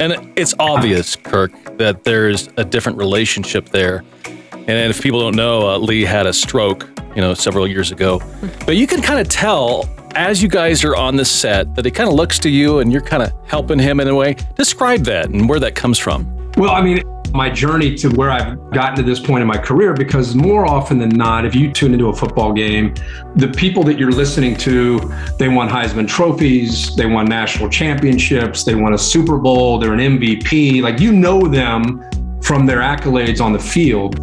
And 0.00 0.16
it's 0.34 0.54
obvious, 0.58 1.14
Kirk, 1.14 1.52
that 1.76 2.04
there's 2.04 2.48
a 2.56 2.64
different 2.64 2.96
relationship 2.96 3.68
there. 3.68 4.02
And 4.66 4.90
if 4.90 5.02
people 5.02 5.20
don't 5.20 5.36
know, 5.36 5.68
uh, 5.68 5.76
Lee 5.76 6.06
had 6.06 6.26
a 6.26 6.32
stroke, 6.32 6.88
you 7.14 7.20
know, 7.20 7.34
several 7.34 7.66
years 7.66 7.92
ago. 7.92 8.20
But 8.66 8.76
you 8.76 8.86
can 8.86 9.02
kind 9.02 9.20
of 9.20 9.28
tell 9.28 9.88
as 10.14 10.42
you 10.42 10.48
guys 10.48 10.84
are 10.84 10.94
on 10.94 11.16
the 11.16 11.24
set 11.24 11.74
that 11.74 11.84
he 11.84 11.90
kind 11.90 12.08
of 12.08 12.14
looks 12.14 12.38
to 12.40 12.48
you 12.48 12.78
and 12.78 12.92
you're 12.92 13.02
kind 13.02 13.22
of 13.22 13.32
helping 13.46 13.78
him 13.78 14.00
in 14.00 14.08
a 14.08 14.14
way. 14.14 14.36
Describe 14.56 15.00
that 15.04 15.28
and 15.28 15.48
where 15.48 15.58
that 15.60 15.74
comes 15.74 15.98
from. 15.98 16.30
Well, 16.56 16.70
I 16.70 16.82
mean, 16.82 17.02
my 17.32 17.50
journey 17.50 17.96
to 17.96 18.08
where 18.10 18.30
I've 18.30 18.70
gotten 18.70 18.94
to 18.96 19.02
this 19.02 19.18
point 19.18 19.42
in 19.42 19.48
my 19.48 19.58
career, 19.58 19.92
because 19.92 20.36
more 20.36 20.66
often 20.66 20.98
than 20.98 21.08
not, 21.08 21.44
if 21.44 21.52
you 21.52 21.72
tune 21.72 21.92
into 21.92 22.06
a 22.06 22.14
football 22.14 22.52
game, 22.52 22.94
the 23.34 23.48
people 23.48 23.82
that 23.84 23.98
you're 23.98 24.12
listening 24.12 24.56
to, 24.58 25.00
they 25.36 25.48
won 25.48 25.68
Heisman 25.68 26.06
trophies, 26.06 26.94
they 26.94 27.06
won 27.06 27.26
national 27.26 27.68
championships, 27.68 28.62
they 28.62 28.76
won 28.76 28.94
a 28.94 28.98
Super 28.98 29.36
Bowl, 29.36 29.78
they're 29.78 29.94
an 29.94 30.18
MVP. 30.18 30.80
Like 30.80 31.00
you 31.00 31.12
know 31.12 31.48
them 31.48 32.08
from 32.40 32.66
their 32.66 32.78
accolades 32.78 33.40
on 33.40 33.52
the 33.52 33.58
field. 33.58 34.14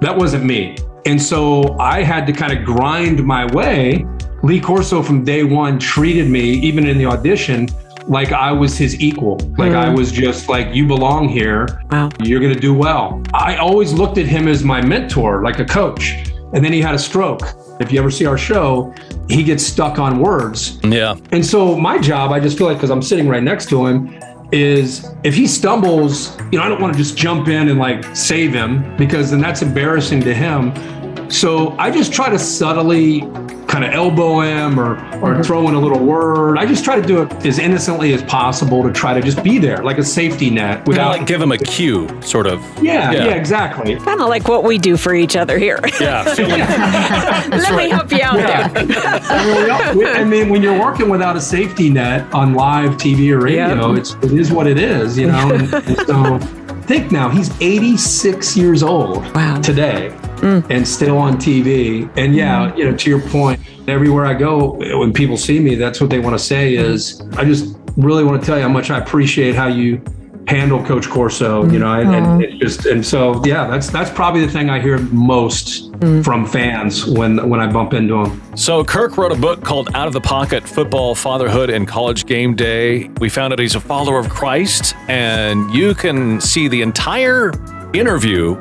That 0.00 0.16
wasn't 0.16 0.44
me. 0.44 0.78
And 1.06 1.22
so 1.22 1.78
I 1.78 2.02
had 2.02 2.26
to 2.26 2.32
kind 2.32 2.56
of 2.56 2.64
grind 2.64 3.24
my 3.24 3.46
way. 3.52 4.04
Lee 4.42 4.60
Corso 4.60 5.02
from 5.02 5.24
day 5.24 5.44
one 5.44 5.78
treated 5.78 6.28
me, 6.28 6.40
even 6.40 6.86
in 6.86 6.98
the 6.98 7.06
audition, 7.06 7.68
like 8.08 8.32
I 8.32 8.52
was 8.52 8.76
his 8.76 9.00
equal. 9.00 9.36
Like 9.56 9.72
I 9.72 9.86
mm. 9.86 9.96
was 9.96 10.12
just 10.12 10.48
like, 10.48 10.74
you 10.74 10.86
belong 10.86 11.28
here. 11.28 11.66
Wow. 11.90 12.10
You're 12.22 12.40
going 12.40 12.54
to 12.54 12.60
do 12.60 12.74
well. 12.74 13.22
I 13.32 13.56
always 13.56 13.92
looked 13.92 14.18
at 14.18 14.26
him 14.26 14.48
as 14.48 14.64
my 14.64 14.84
mentor, 14.84 15.42
like 15.42 15.58
a 15.58 15.64
coach. 15.64 16.12
And 16.52 16.64
then 16.64 16.72
he 16.72 16.80
had 16.80 16.94
a 16.94 16.98
stroke. 16.98 17.42
If 17.80 17.92
you 17.92 17.98
ever 17.98 18.10
see 18.10 18.26
our 18.26 18.38
show, 18.38 18.94
he 19.28 19.42
gets 19.42 19.64
stuck 19.64 19.98
on 19.98 20.20
words. 20.20 20.80
Yeah. 20.84 21.16
And 21.32 21.44
so 21.44 21.76
my 21.76 21.98
job, 21.98 22.32
I 22.32 22.40
just 22.40 22.56
feel 22.56 22.66
like 22.66 22.78
because 22.78 22.90
I'm 22.90 23.02
sitting 23.02 23.28
right 23.28 23.42
next 23.42 23.68
to 23.70 23.86
him, 23.86 24.18
is 24.52 25.12
if 25.24 25.34
he 25.34 25.46
stumbles, 25.46 26.38
you 26.52 26.58
know, 26.58 26.62
I 26.62 26.68
don't 26.68 26.80
want 26.80 26.92
to 26.92 26.98
just 26.98 27.16
jump 27.16 27.48
in 27.48 27.68
and 27.68 27.78
like 27.78 28.04
save 28.14 28.54
him 28.54 28.96
because 28.96 29.30
then 29.30 29.40
that's 29.40 29.62
embarrassing 29.62 30.20
to 30.20 30.32
him. 30.32 30.72
So 31.30 31.70
I 31.78 31.90
just 31.90 32.12
try 32.12 32.28
to 32.30 32.38
subtly 32.38 33.22
kind 33.66 33.84
of 33.84 33.92
elbow 33.92 34.40
him 34.40 34.78
or 34.78 34.92
or 34.92 34.96
mm-hmm. 35.32 35.42
throw 35.42 35.68
in 35.68 35.74
a 35.74 35.80
little 35.80 35.98
word. 36.04 36.56
I 36.58 36.66
just 36.66 36.84
try 36.84 37.00
to 37.00 37.06
do 37.06 37.22
it 37.22 37.32
as 37.46 37.58
innocently 37.58 38.14
as 38.14 38.22
possible 38.22 38.82
to 38.82 38.92
try 38.92 39.12
to 39.12 39.20
just 39.20 39.42
be 39.42 39.58
there, 39.58 39.82
like 39.82 39.98
a 39.98 40.04
safety 40.04 40.50
net 40.50 40.76
Kind 40.78 40.88
without 40.88 41.14
of 41.14 41.18
like 41.18 41.26
give 41.26 41.40
him 41.42 41.52
a 41.52 41.58
cue, 41.58 42.08
sort 42.22 42.46
of. 42.46 42.60
yeah, 42.82 43.12
yeah, 43.12 43.34
exactly. 43.34 43.96
Kind 43.96 44.20
of 44.20 44.28
like 44.28 44.48
what 44.48 44.64
we 44.64 44.78
do 44.78 44.96
for 44.96 45.14
each 45.14 45.36
other 45.36 45.58
here. 45.58 45.80
Yeah. 46.00 46.22
feel 46.34 46.48
like- 46.48 46.68
Let 47.50 47.76
me 47.76 47.90
help 47.90 48.10
you 48.12 48.22
out 48.22 48.36
Yeah. 48.36 48.68
there. 48.68 48.84
I 48.86 49.46
mean, 49.46 49.56
we 49.64 49.70
all- 49.70 50.16
I 50.16 50.24
mean, 50.24 50.48
when 50.48 50.62
you're 50.62 50.78
working 50.78 51.08
without 51.08 51.36
a 51.36 51.40
safety 51.40 51.90
net 51.90 52.32
on 52.32 52.54
live 52.54 52.92
TV 52.96 53.30
or 53.32 53.40
radio, 53.40 53.90
Yep. 53.90 53.98
it's 53.98 54.14
it 54.22 54.32
is 54.32 54.52
what 54.52 54.66
it 54.66 54.78
is, 54.78 55.18
you 55.18 55.26
know. 55.26 55.52
And, 55.52 55.74
and 55.74 55.98
so, 56.06 56.38
think 56.86 57.10
now 57.10 57.28
he's 57.28 57.50
86 57.60 58.56
years 58.56 58.82
old 58.82 59.24
Wow. 59.34 59.60
today, 59.60 60.16
Mm. 60.36 60.70
and 60.70 60.86
still 60.86 61.18
on 61.18 61.36
TV. 61.36 62.10
And 62.16 62.34
yeah, 62.34 62.70
mm. 62.70 62.78
you 62.78 62.84
know, 62.84 62.96
to 62.96 63.10
your 63.10 63.20
point, 63.20 63.60
everywhere 63.88 64.26
I 64.26 64.34
go, 64.34 64.72
when 64.98 65.12
people 65.12 65.36
see 65.36 65.58
me, 65.58 65.74
that's 65.74 66.00
what 66.00 66.10
they 66.10 66.18
want 66.18 66.38
to 66.38 66.44
say 66.44 66.74
mm. 66.74 66.84
is, 66.84 67.22
I 67.36 67.44
just 67.44 67.76
really 67.96 68.24
want 68.24 68.40
to 68.40 68.46
tell 68.46 68.56
you 68.56 68.62
how 68.62 68.68
much 68.68 68.90
I 68.90 68.98
appreciate 68.98 69.54
how 69.54 69.68
you 69.68 70.02
handle 70.46 70.84
Coach 70.84 71.08
Corso. 71.08 71.68
You 71.70 71.78
know, 71.78 71.92
and, 71.92 72.14
and 72.14 72.42
it's 72.42 72.56
just 72.56 72.86
and 72.86 73.04
so 73.04 73.42
yeah, 73.44 73.66
that's 73.66 73.90
that's 73.90 74.10
probably 74.10 74.44
the 74.44 74.50
thing 74.50 74.70
I 74.70 74.80
hear 74.80 74.98
most 74.98 75.92
from 76.22 76.46
fans 76.46 77.06
when 77.06 77.48
when 77.48 77.60
I 77.60 77.70
bump 77.70 77.94
into 77.94 78.22
them. 78.22 78.42
So 78.56 78.84
Kirk 78.84 79.16
wrote 79.16 79.32
a 79.32 79.36
book 79.36 79.62
called 79.62 79.90
Out 79.94 80.06
of 80.06 80.12
the 80.12 80.20
Pocket: 80.20 80.66
Football, 80.66 81.14
Fatherhood, 81.14 81.70
and 81.70 81.86
College 81.86 82.26
Game 82.26 82.54
Day. 82.54 83.08
We 83.20 83.28
found 83.28 83.52
out 83.52 83.58
he's 83.58 83.74
a 83.74 83.80
follower 83.80 84.18
of 84.18 84.28
Christ, 84.28 84.94
and 85.08 85.72
you 85.74 85.94
can 85.94 86.40
see 86.40 86.68
the 86.68 86.82
entire 86.82 87.52
interview. 87.92 88.60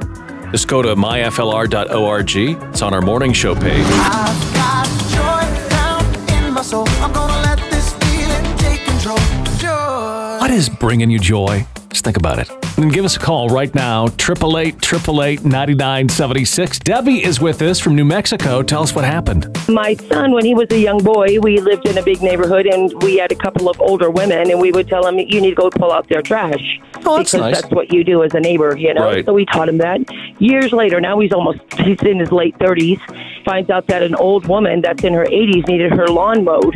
Just 0.55 0.69
go 0.69 0.81
to 0.81 0.95
myflr.org. 0.95 2.37
It's 2.37 2.81
on 2.81 2.93
our 2.93 3.01
morning 3.01 3.33
show 3.33 3.55
page. 3.55 3.85
I've 3.85 4.53
got 4.53 4.87
joy 5.11 5.69
down 5.69 6.45
in 6.45 6.53
my 6.53 6.61
soul. 6.61 6.87
I'm 6.87 7.11
gonna 7.11 7.41
let 7.41 7.57
this 7.69 7.91
feeling 7.95 8.57
take 8.59 8.79
control. 8.85 9.17
Joy. 9.57 10.37
What 10.39 10.51
is 10.51 10.69
bringing 10.69 11.09
you 11.09 11.19
joy? 11.19 11.67
Just 11.89 12.05
think 12.05 12.15
about 12.15 12.39
it. 12.39 12.49
And 12.77 12.93
give 12.93 13.03
us 13.03 13.17
a 13.17 13.19
call 13.19 13.49
right 13.49 13.75
now, 13.75 14.05
888 14.05 14.75
888 14.75 15.43
9976. 15.43 16.79
Debbie 16.79 17.21
is 17.21 17.41
with 17.41 17.61
us 17.61 17.77
from 17.81 17.93
New 17.93 18.05
Mexico. 18.05 18.63
Tell 18.63 18.81
us 18.81 18.95
what 18.95 19.03
happened. 19.03 19.53
My 19.67 19.95
son, 19.95 20.31
when 20.31 20.45
he 20.45 20.55
was 20.55 20.67
a 20.71 20.79
young 20.79 21.03
boy, 21.03 21.37
we 21.41 21.59
lived 21.59 21.85
in 21.85 21.97
a 21.97 22.01
big 22.01 22.21
neighborhood 22.21 22.65
and 22.65 22.93
we 23.03 23.17
had 23.17 23.33
a 23.33 23.35
couple 23.35 23.69
of 23.69 23.81
older 23.81 24.09
women, 24.09 24.49
and 24.49 24.61
we 24.61 24.71
would 24.71 24.87
tell 24.87 25.05
him, 25.05 25.19
You 25.19 25.41
need 25.41 25.49
to 25.49 25.55
go 25.55 25.69
pull 25.69 25.91
out 25.91 26.07
their 26.07 26.21
trash. 26.21 26.79
Oh, 27.05 27.17
that's 27.17 27.31
because 27.31 27.45
nice. 27.45 27.61
that's 27.61 27.73
what 27.73 27.93
you 27.93 28.03
do 28.03 28.23
as 28.23 28.33
a 28.33 28.39
neighbor, 28.39 28.75
you 28.77 28.93
know? 28.93 29.05
Right. 29.05 29.25
So 29.25 29.33
we 29.33 29.45
taught 29.45 29.69
him 29.69 29.77
that. 29.77 30.01
Years 30.39 30.71
later, 30.71 30.99
now 30.99 31.19
he's 31.19 31.31
almost, 31.31 31.59
he's 31.79 32.01
in 32.01 32.19
his 32.19 32.31
late 32.31 32.57
30s, 32.57 32.99
finds 33.45 33.69
out 33.69 33.87
that 33.87 34.01
an 34.01 34.15
old 34.15 34.47
woman 34.47 34.81
that's 34.81 35.03
in 35.03 35.13
her 35.13 35.25
80s 35.25 35.67
needed 35.67 35.91
her 35.91 36.07
lawn 36.07 36.43
mowed. 36.43 36.73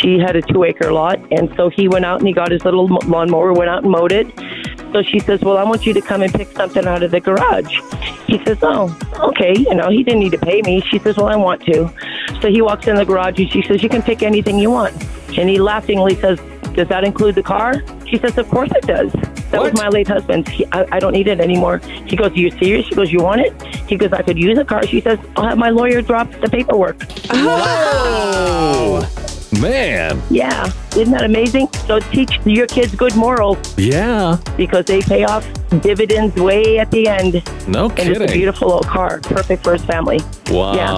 She 0.00 0.18
had 0.18 0.34
a 0.34 0.42
two 0.42 0.64
acre 0.64 0.92
lot, 0.92 1.20
and 1.30 1.54
so 1.54 1.70
he 1.70 1.86
went 1.86 2.04
out 2.04 2.18
and 2.18 2.26
he 2.26 2.34
got 2.34 2.50
his 2.50 2.64
little 2.64 2.88
lawnmower, 2.88 3.52
went 3.52 3.70
out 3.70 3.84
and 3.84 3.92
mowed 3.92 4.10
it. 4.10 4.26
So 4.92 5.02
she 5.02 5.20
says, 5.20 5.40
Well, 5.40 5.56
I 5.56 5.64
want 5.64 5.86
you 5.86 5.94
to 5.94 6.00
come 6.00 6.22
and 6.22 6.32
pick 6.32 6.48
something 6.48 6.86
out 6.86 7.02
of 7.02 7.12
the 7.12 7.20
garage. 7.20 7.72
He 8.26 8.44
says, 8.44 8.58
Oh, 8.62 8.96
okay. 9.28 9.54
You 9.56 9.74
know, 9.74 9.90
he 9.90 10.02
didn't 10.02 10.20
need 10.20 10.32
to 10.32 10.38
pay 10.38 10.60
me. 10.62 10.80
She 10.82 10.98
says, 10.98 11.16
Well, 11.16 11.28
I 11.28 11.36
want 11.36 11.64
to. 11.66 11.90
So 12.40 12.50
he 12.50 12.60
walks 12.60 12.86
in 12.88 12.96
the 12.96 13.04
garage 13.04 13.38
and 13.38 13.50
she 13.50 13.62
says, 13.62 13.82
You 13.82 13.88
can 13.88 14.02
pick 14.02 14.22
anything 14.22 14.58
you 14.58 14.70
want. 14.70 14.94
And 15.38 15.48
he 15.48 15.58
laughingly 15.58 16.14
says, 16.16 16.38
Does 16.74 16.88
that 16.88 17.04
include 17.04 17.34
the 17.34 17.42
car? 17.42 17.82
She 18.06 18.18
says, 18.18 18.36
Of 18.38 18.48
course 18.48 18.70
it 18.74 18.86
does. 18.86 19.12
That 19.50 19.60
was 19.60 19.74
my 19.74 19.88
late 19.88 20.08
husband's. 20.08 20.48
He, 20.50 20.66
I, 20.72 20.86
I 20.92 20.98
don't 20.98 21.12
need 21.12 21.28
it 21.28 21.40
anymore. 21.40 21.78
He 22.06 22.16
goes, 22.16 22.32
Are 22.32 22.34
you 22.34 22.50
serious? 22.52 22.86
She 22.86 22.94
goes, 22.94 23.12
You 23.12 23.20
want 23.20 23.42
it? 23.42 23.62
He 23.88 23.96
goes, 23.96 24.12
I 24.12 24.22
could 24.22 24.38
use 24.38 24.58
a 24.58 24.64
car. 24.64 24.86
She 24.86 25.00
says, 25.00 25.18
I'll 25.36 25.46
have 25.46 25.58
my 25.58 25.70
lawyer 25.70 26.00
drop 26.02 26.30
the 26.40 26.48
paperwork. 26.48 27.04
Oh, 27.30 29.08
man. 29.60 30.22
Yeah. 30.30 30.72
Isn't 30.96 31.12
that 31.12 31.24
amazing? 31.24 31.68
So 31.86 31.98
teach 32.00 32.38
your 32.44 32.66
kids 32.66 32.94
good 32.94 33.14
morals 33.16 33.58
Yeah. 33.78 34.36
because 34.56 34.84
they 34.84 35.00
pay 35.00 35.24
off 35.24 35.46
dividends 35.80 36.36
way 36.36 36.78
at 36.78 36.90
the 36.90 37.08
end. 37.08 37.42
No 37.66 37.88
And 37.88 37.98
it's 37.98 38.08
a 38.08 38.12
kidding. 38.12 38.32
beautiful 38.32 38.72
old 38.72 38.86
car. 38.86 39.20
Perfect 39.22 39.64
for 39.64 39.72
his 39.72 39.84
family. 39.84 40.20
Wow. 40.50 40.74
Yeah. 40.74 40.92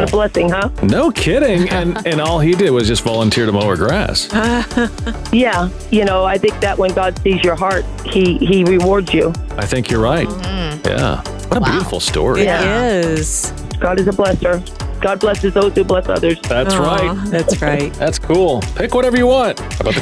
What 0.00 0.08
a 0.08 0.10
blessing, 0.10 0.48
huh? 0.48 0.70
No 0.82 1.10
kidding. 1.10 1.68
And 1.68 2.06
and 2.06 2.20
all 2.20 2.38
he 2.40 2.52
did 2.54 2.70
was 2.70 2.88
just 2.88 3.02
volunteer 3.02 3.44
to 3.46 3.52
mow 3.52 3.68
her 3.68 3.76
grass. 3.76 4.28
yeah. 5.32 5.68
You 5.90 6.04
know, 6.04 6.24
I 6.24 6.38
think 6.38 6.58
that 6.60 6.78
when 6.78 6.92
God 6.94 7.18
sees 7.22 7.42
your 7.44 7.54
heart, 7.56 7.84
he, 8.06 8.38
he 8.38 8.64
rewards 8.64 9.12
you. 9.12 9.32
I 9.58 9.66
think 9.66 9.90
you're 9.90 10.00
right. 10.02 10.26
Mm-hmm. 10.28 10.86
Yeah. 10.88 11.22
What 11.48 11.58
a 11.58 11.70
beautiful 11.70 12.00
story. 12.00 12.42
is. 12.46 13.52
God 13.78 14.00
is 14.00 14.08
a 14.08 14.12
blesser. 14.12 14.62
God 15.04 15.20
blesses 15.20 15.52
those 15.52 15.74
who 15.74 15.84
bless 15.84 16.08
others. 16.08 16.40
That's 16.40 16.74
right. 16.76 17.14
That's 17.26 17.60
right. 17.60 17.92
That's 17.98 18.18
cool. 18.18 18.62
Pick 18.74 18.94
whatever 18.94 19.18
you 19.18 19.26
want. 19.26 19.60
How 19.60 19.80
about 19.80 19.94
the 19.94 20.00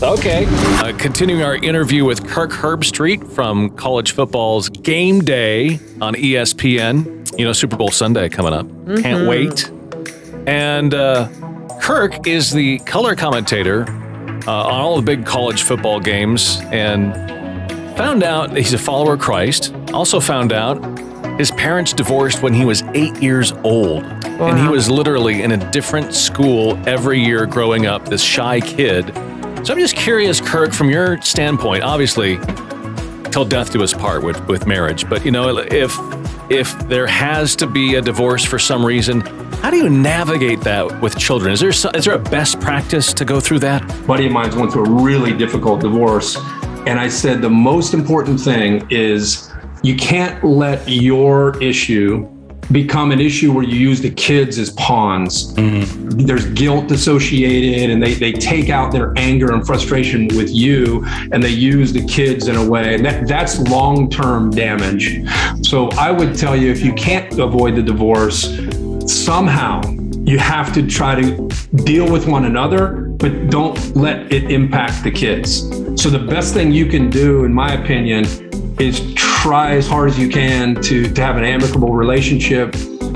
car? 0.00 0.12
okay. 0.14 0.46
Uh, 0.78 0.96
continuing 0.96 1.42
our 1.42 1.56
interview 1.56 2.06
with 2.06 2.26
Kirk 2.26 2.50
Herbstreit 2.50 3.30
from 3.34 3.68
college 3.76 4.12
football's 4.12 4.70
Game 4.70 5.20
Day 5.20 5.78
on 6.00 6.14
ESPN. 6.14 7.38
You 7.38 7.44
know, 7.44 7.52
Super 7.52 7.76
Bowl 7.76 7.90
Sunday 7.90 8.30
coming 8.30 8.54
up. 8.54 8.66
Can't 9.02 9.24
Mhm. 9.24 9.28
wait. 9.28 9.70
And 10.48 10.94
uh, 10.94 11.28
Kirk 11.82 12.26
is 12.26 12.50
the 12.50 12.78
color 12.80 13.14
commentator 13.14 13.82
uh, 14.46 14.50
on 14.52 14.80
all 14.80 14.96
the 14.96 15.02
big 15.02 15.26
college 15.26 15.64
football 15.64 16.00
games 16.00 16.60
and 16.72 17.14
found 17.98 18.22
out 18.22 18.56
he's 18.56 18.72
a 18.72 18.78
follower 18.78 19.14
of 19.14 19.20
Christ. 19.20 19.74
Also 19.92 20.18
found 20.18 20.50
out 20.52 20.78
his 21.38 21.50
parents 21.52 21.92
divorced 21.92 22.42
when 22.42 22.54
he 22.54 22.64
was 22.64 22.82
eight 22.94 23.16
years 23.22 23.52
old. 23.64 24.04
And 24.24 24.58
he 24.58 24.68
was 24.68 24.88
literally 24.90 25.42
in 25.42 25.52
a 25.52 25.70
different 25.70 26.14
school 26.14 26.76
every 26.88 27.18
year 27.18 27.46
growing 27.46 27.86
up, 27.86 28.08
this 28.08 28.22
shy 28.22 28.60
kid. 28.60 29.12
So 29.66 29.72
I'm 29.72 29.78
just 29.80 29.96
curious, 29.96 30.40
Kirk, 30.40 30.72
from 30.72 30.90
your 30.90 31.20
standpoint, 31.22 31.82
obviously, 31.82 32.38
till 33.30 33.44
death 33.44 33.72
do 33.72 33.82
us 33.82 33.94
part 33.94 34.22
with, 34.22 34.46
with 34.46 34.66
marriage. 34.66 35.08
But 35.08 35.24
you 35.24 35.30
know, 35.30 35.58
if 35.58 35.96
if 36.50 36.78
there 36.88 37.06
has 37.06 37.56
to 37.56 37.66
be 37.66 37.94
a 37.94 38.02
divorce 38.02 38.44
for 38.44 38.58
some 38.58 38.84
reason, 38.84 39.22
how 39.62 39.70
do 39.70 39.78
you 39.78 39.88
navigate 39.88 40.60
that 40.60 41.00
with 41.00 41.16
children? 41.18 41.52
Is 41.52 41.60
there 41.60 41.72
so- 41.72 41.90
is 41.94 42.04
there 42.04 42.14
a 42.14 42.18
best 42.18 42.60
practice 42.60 43.14
to 43.14 43.24
go 43.24 43.40
through 43.40 43.60
that? 43.60 43.80
buddy 44.06 44.26
of 44.26 44.32
mine's 44.32 44.54
went 44.54 44.70
through 44.70 44.84
a 44.84 45.02
really 45.02 45.32
difficult 45.32 45.80
divorce 45.80 46.36
and 46.86 47.00
i 47.00 47.08
said 47.08 47.40
the 47.40 47.48
most 47.48 47.94
important 47.94 48.38
thing 48.38 48.86
is 48.90 49.50
you 49.84 49.94
can't 49.96 50.42
let 50.42 50.88
your 50.88 51.62
issue 51.62 52.26
become 52.72 53.12
an 53.12 53.20
issue 53.20 53.52
where 53.52 53.62
you 53.62 53.76
use 53.76 54.00
the 54.00 54.10
kids 54.10 54.58
as 54.58 54.70
pawns. 54.70 55.52
Mm-hmm. 55.54 56.20
There's 56.20 56.46
guilt 56.46 56.90
associated 56.90 57.90
and 57.90 58.02
they, 58.02 58.14
they 58.14 58.32
take 58.32 58.70
out 58.70 58.90
their 58.90 59.12
anger 59.18 59.52
and 59.52 59.66
frustration 59.66 60.28
with 60.28 60.48
you 60.50 61.04
and 61.30 61.42
they 61.42 61.50
use 61.50 61.92
the 61.92 62.04
kids 62.06 62.48
in 62.48 62.56
a 62.56 62.66
way. 62.66 62.94
And 62.94 63.04
that, 63.04 63.28
that's 63.28 63.58
long-term 63.68 64.50
damage. 64.50 65.28
So 65.66 65.88
i 65.90 66.10
would 66.10 66.36
tell 66.36 66.56
you 66.56 66.70
if 66.70 66.82
you 66.82 66.94
can't 66.94 67.38
avoid 67.38 67.76
the 67.76 67.82
divorce 67.82 68.58
somehow 69.06 69.82
you 70.24 70.38
have 70.38 70.72
to 70.72 70.86
try 70.86 71.20
to 71.20 71.48
deal 71.84 72.10
with 72.10 72.26
one 72.26 72.46
another, 72.46 73.10
but 73.18 73.50
don't 73.50 73.94
let 73.94 74.32
it 74.32 74.50
impact 74.50 75.04
the 75.04 75.10
kids. 75.10 75.68
So 76.00 76.08
the 76.08 76.24
best 76.26 76.54
thing 76.54 76.72
you 76.72 76.86
can 76.86 77.10
do, 77.10 77.44
in 77.44 77.52
my 77.52 77.74
opinion, 77.74 78.24
is 78.80 79.12
try 79.12 79.33
as 79.52 79.86
hard 79.86 80.08
as 80.08 80.18
you 80.18 80.28
can 80.28 80.74
to, 80.76 81.12
to 81.12 81.20
have 81.20 81.36
an 81.36 81.44
amicable 81.44 81.92
relationship. 81.92 82.74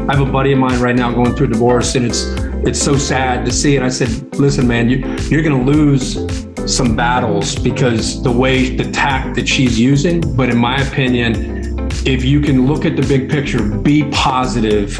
I 0.09 0.17
have 0.17 0.21
a 0.21 0.31
buddy 0.31 0.53
of 0.53 0.59
mine 0.59 0.79
right 0.81 0.95
now 0.95 1.11
going 1.11 1.35
through 1.35 1.47
a 1.47 1.51
divorce, 1.51 1.95
and 1.95 2.05
it's 2.05 2.25
it's 2.67 2.81
so 2.81 2.97
sad 2.97 3.47
to 3.47 3.53
see. 3.53 3.77
And 3.77 3.85
I 3.85 3.89
said, 3.89 4.37
listen, 4.37 4.69
man, 4.69 4.91
you, 4.91 4.99
you're 5.31 5.43
going 5.43 5.65
to 5.65 5.73
lose 5.73 6.19
some 6.67 6.95
battles 6.95 7.57
because 7.57 8.23
the 8.23 8.31
way 8.31 8.77
the 8.77 8.91
tact 8.91 9.37
that 9.37 9.49
she's 9.49 9.79
using. 9.79 10.21
But 10.37 10.51
in 10.51 10.59
my 10.59 10.83
opinion, 10.83 11.89
if 12.05 12.25
you 12.25 12.41
can 12.41 12.67
look 12.67 12.85
at 12.85 12.97
the 12.97 13.03
big 13.03 13.31
picture, 13.31 13.63
be 13.63 14.11
positive, 14.11 14.99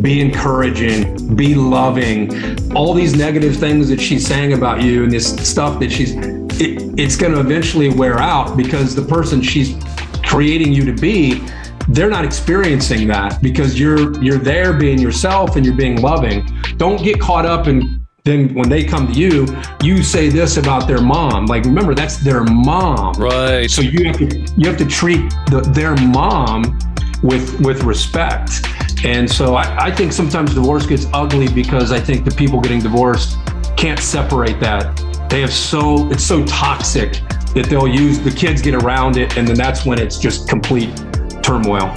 be 0.00 0.20
encouraging, 0.20 1.34
be 1.34 1.54
loving, 1.54 2.30
all 2.76 2.94
these 2.94 3.16
negative 3.16 3.56
things 3.56 3.88
that 3.88 4.00
she's 4.00 4.26
saying 4.26 4.52
about 4.52 4.82
you 4.82 5.02
and 5.02 5.10
this 5.10 5.34
stuff 5.48 5.80
that 5.80 5.90
she's, 5.90 6.12
it, 6.60 6.98
it's 6.98 7.16
going 7.16 7.32
to 7.32 7.40
eventually 7.40 7.88
wear 7.88 8.18
out 8.18 8.56
because 8.56 8.94
the 8.94 9.02
person 9.02 9.42
she's 9.42 9.74
creating 10.28 10.72
you 10.72 10.84
to 10.84 10.92
be, 10.92 11.42
they're 11.88 12.10
not 12.10 12.24
experiencing 12.24 13.08
that 13.08 13.40
because 13.42 13.80
you're 13.80 14.22
you're 14.22 14.38
there 14.38 14.74
being 14.74 14.98
yourself 14.98 15.56
and 15.56 15.64
you're 15.64 15.76
being 15.76 16.00
loving. 16.02 16.46
Don't 16.76 17.02
get 17.02 17.18
caught 17.18 17.46
up 17.46 17.66
in 17.66 18.06
then 18.24 18.52
when 18.52 18.68
they 18.68 18.84
come 18.84 19.10
to 19.10 19.18
you, 19.18 19.46
you 19.82 20.02
say 20.02 20.28
this 20.28 20.58
about 20.58 20.86
their 20.86 21.00
mom. 21.00 21.46
Like 21.46 21.64
remember, 21.64 21.94
that's 21.94 22.18
their 22.18 22.44
mom. 22.44 23.14
Right. 23.14 23.70
So 23.70 23.80
you 23.80 24.04
have 24.06 24.18
to 24.18 24.26
you 24.58 24.68
have 24.68 24.76
to 24.76 24.86
treat 24.86 25.30
the, 25.50 25.62
their 25.74 25.96
mom 25.96 26.78
with 27.22 27.58
with 27.60 27.84
respect. 27.84 28.66
And 29.04 29.30
so 29.30 29.54
I, 29.54 29.86
I 29.86 29.90
think 29.90 30.12
sometimes 30.12 30.52
divorce 30.54 30.84
gets 30.84 31.06
ugly 31.14 31.48
because 31.48 31.90
I 31.90 32.00
think 32.00 32.26
the 32.26 32.32
people 32.32 32.60
getting 32.60 32.80
divorced 32.80 33.38
can't 33.78 34.00
separate 34.00 34.60
that. 34.60 34.94
They 35.30 35.40
have 35.40 35.52
so 35.52 36.10
it's 36.10 36.24
so 36.24 36.44
toxic 36.44 37.22
that 37.54 37.66
they'll 37.68 37.88
use 37.88 38.18
the 38.20 38.30
kids 38.30 38.62
get 38.62 38.74
around 38.74 39.16
it, 39.16 39.36
and 39.36 39.46
then 39.46 39.56
that's 39.56 39.84
when 39.84 39.98
it's 39.98 40.18
just 40.18 40.48
complete 40.48 40.94
turmoil. 41.42 41.94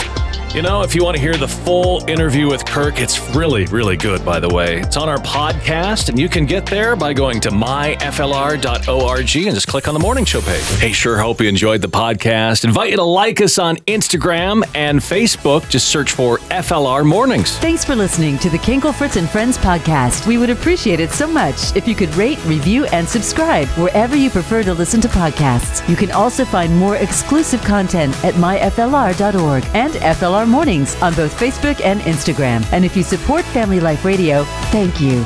You 0.54 0.62
know, 0.62 0.82
if 0.82 0.94
you 0.94 1.02
want 1.02 1.16
to 1.16 1.22
hear 1.22 1.38
the 1.38 1.48
full 1.48 2.06
interview 2.10 2.50
with 2.50 2.66
Kirk, 2.66 3.00
it's 3.00 3.22
really, 3.34 3.68
really 3.68 3.96
good, 3.96 4.26
by 4.26 4.42
the 4.42 4.50
way. 4.54 4.82
It's 4.82 4.98
on 4.98 5.08
our 5.08 5.20
podcast, 5.20 6.10
and 6.10 6.20
you 6.20 6.28
can 6.28 6.46
get 6.46 6.66
there 6.66 6.98
by 6.98 7.14
going 7.14 7.40
to 7.42 7.52
myflr.org 7.52 9.36
and 9.48 9.56
just 9.56 9.68
click 9.68 9.88
on 9.88 9.94
the 9.94 10.00
morning 10.02 10.26
show 10.26 10.42
page. 10.42 10.62
Hey, 10.78 10.92
sure 10.92 11.18
hope 11.18 11.40
you 11.40 11.48
enjoyed 11.48 11.82
the 11.82 11.88
podcast. 11.88 12.66
Invite 12.66 12.90
you 12.90 12.98
to 12.98 13.04
like 13.04 13.40
us 13.40 13.58
on 13.60 13.78
Instagram 13.88 14.70
and 14.76 15.00
Facebook. 15.00 15.70
Just 15.70 15.88
search 15.88 16.12
for 16.12 16.40
FLR 16.50 17.06
Mornings. 17.06 17.58
Thanks 17.60 17.86
for 17.86 17.96
listening 17.96 18.38
to 18.40 18.50
the 18.50 18.58
Kankel 18.58 18.94
Fritz 18.94 19.16
and 19.16 19.30
Friends 19.30 19.58
podcast. 19.58 20.28
We 20.28 20.38
would 20.38 20.50
appreciate 20.50 21.00
it 21.00 21.12
so 21.12 21.28
much 21.28 21.74
if 21.78 21.88
you 21.88 21.96
could 21.96 22.14
rate, 22.16 22.44
review, 22.44 22.84
and 22.88 23.08
subscribe 23.08 23.70
wherever 23.70 24.18
you 24.18 24.30
prefer 24.30 24.64
to 24.64 24.74
listen 24.74 25.00
to 25.00 25.08
podcasts. 25.08 25.88
You 25.88 25.96
can 25.96 26.12
also 26.12 26.44
find 26.44 26.76
more 26.76 26.98
exclusive 26.98 27.62
content 27.62 28.14
at 28.26 28.34
myflr.org 28.34 29.64
and 29.74 29.94
FLR 29.94 30.41
Mornings 30.46 30.96
on 31.02 31.14
both 31.16 31.38
Facebook 31.40 31.82
and 31.84 32.02
Instagram. 32.02 32.66
And 32.72 32.86
if 32.86 32.96
you 32.96 33.04
support 33.04 33.46
Family 33.46 33.80
Life 33.80 34.06
Radio, 34.06 34.44
thank 34.72 35.02
you. 35.02 35.26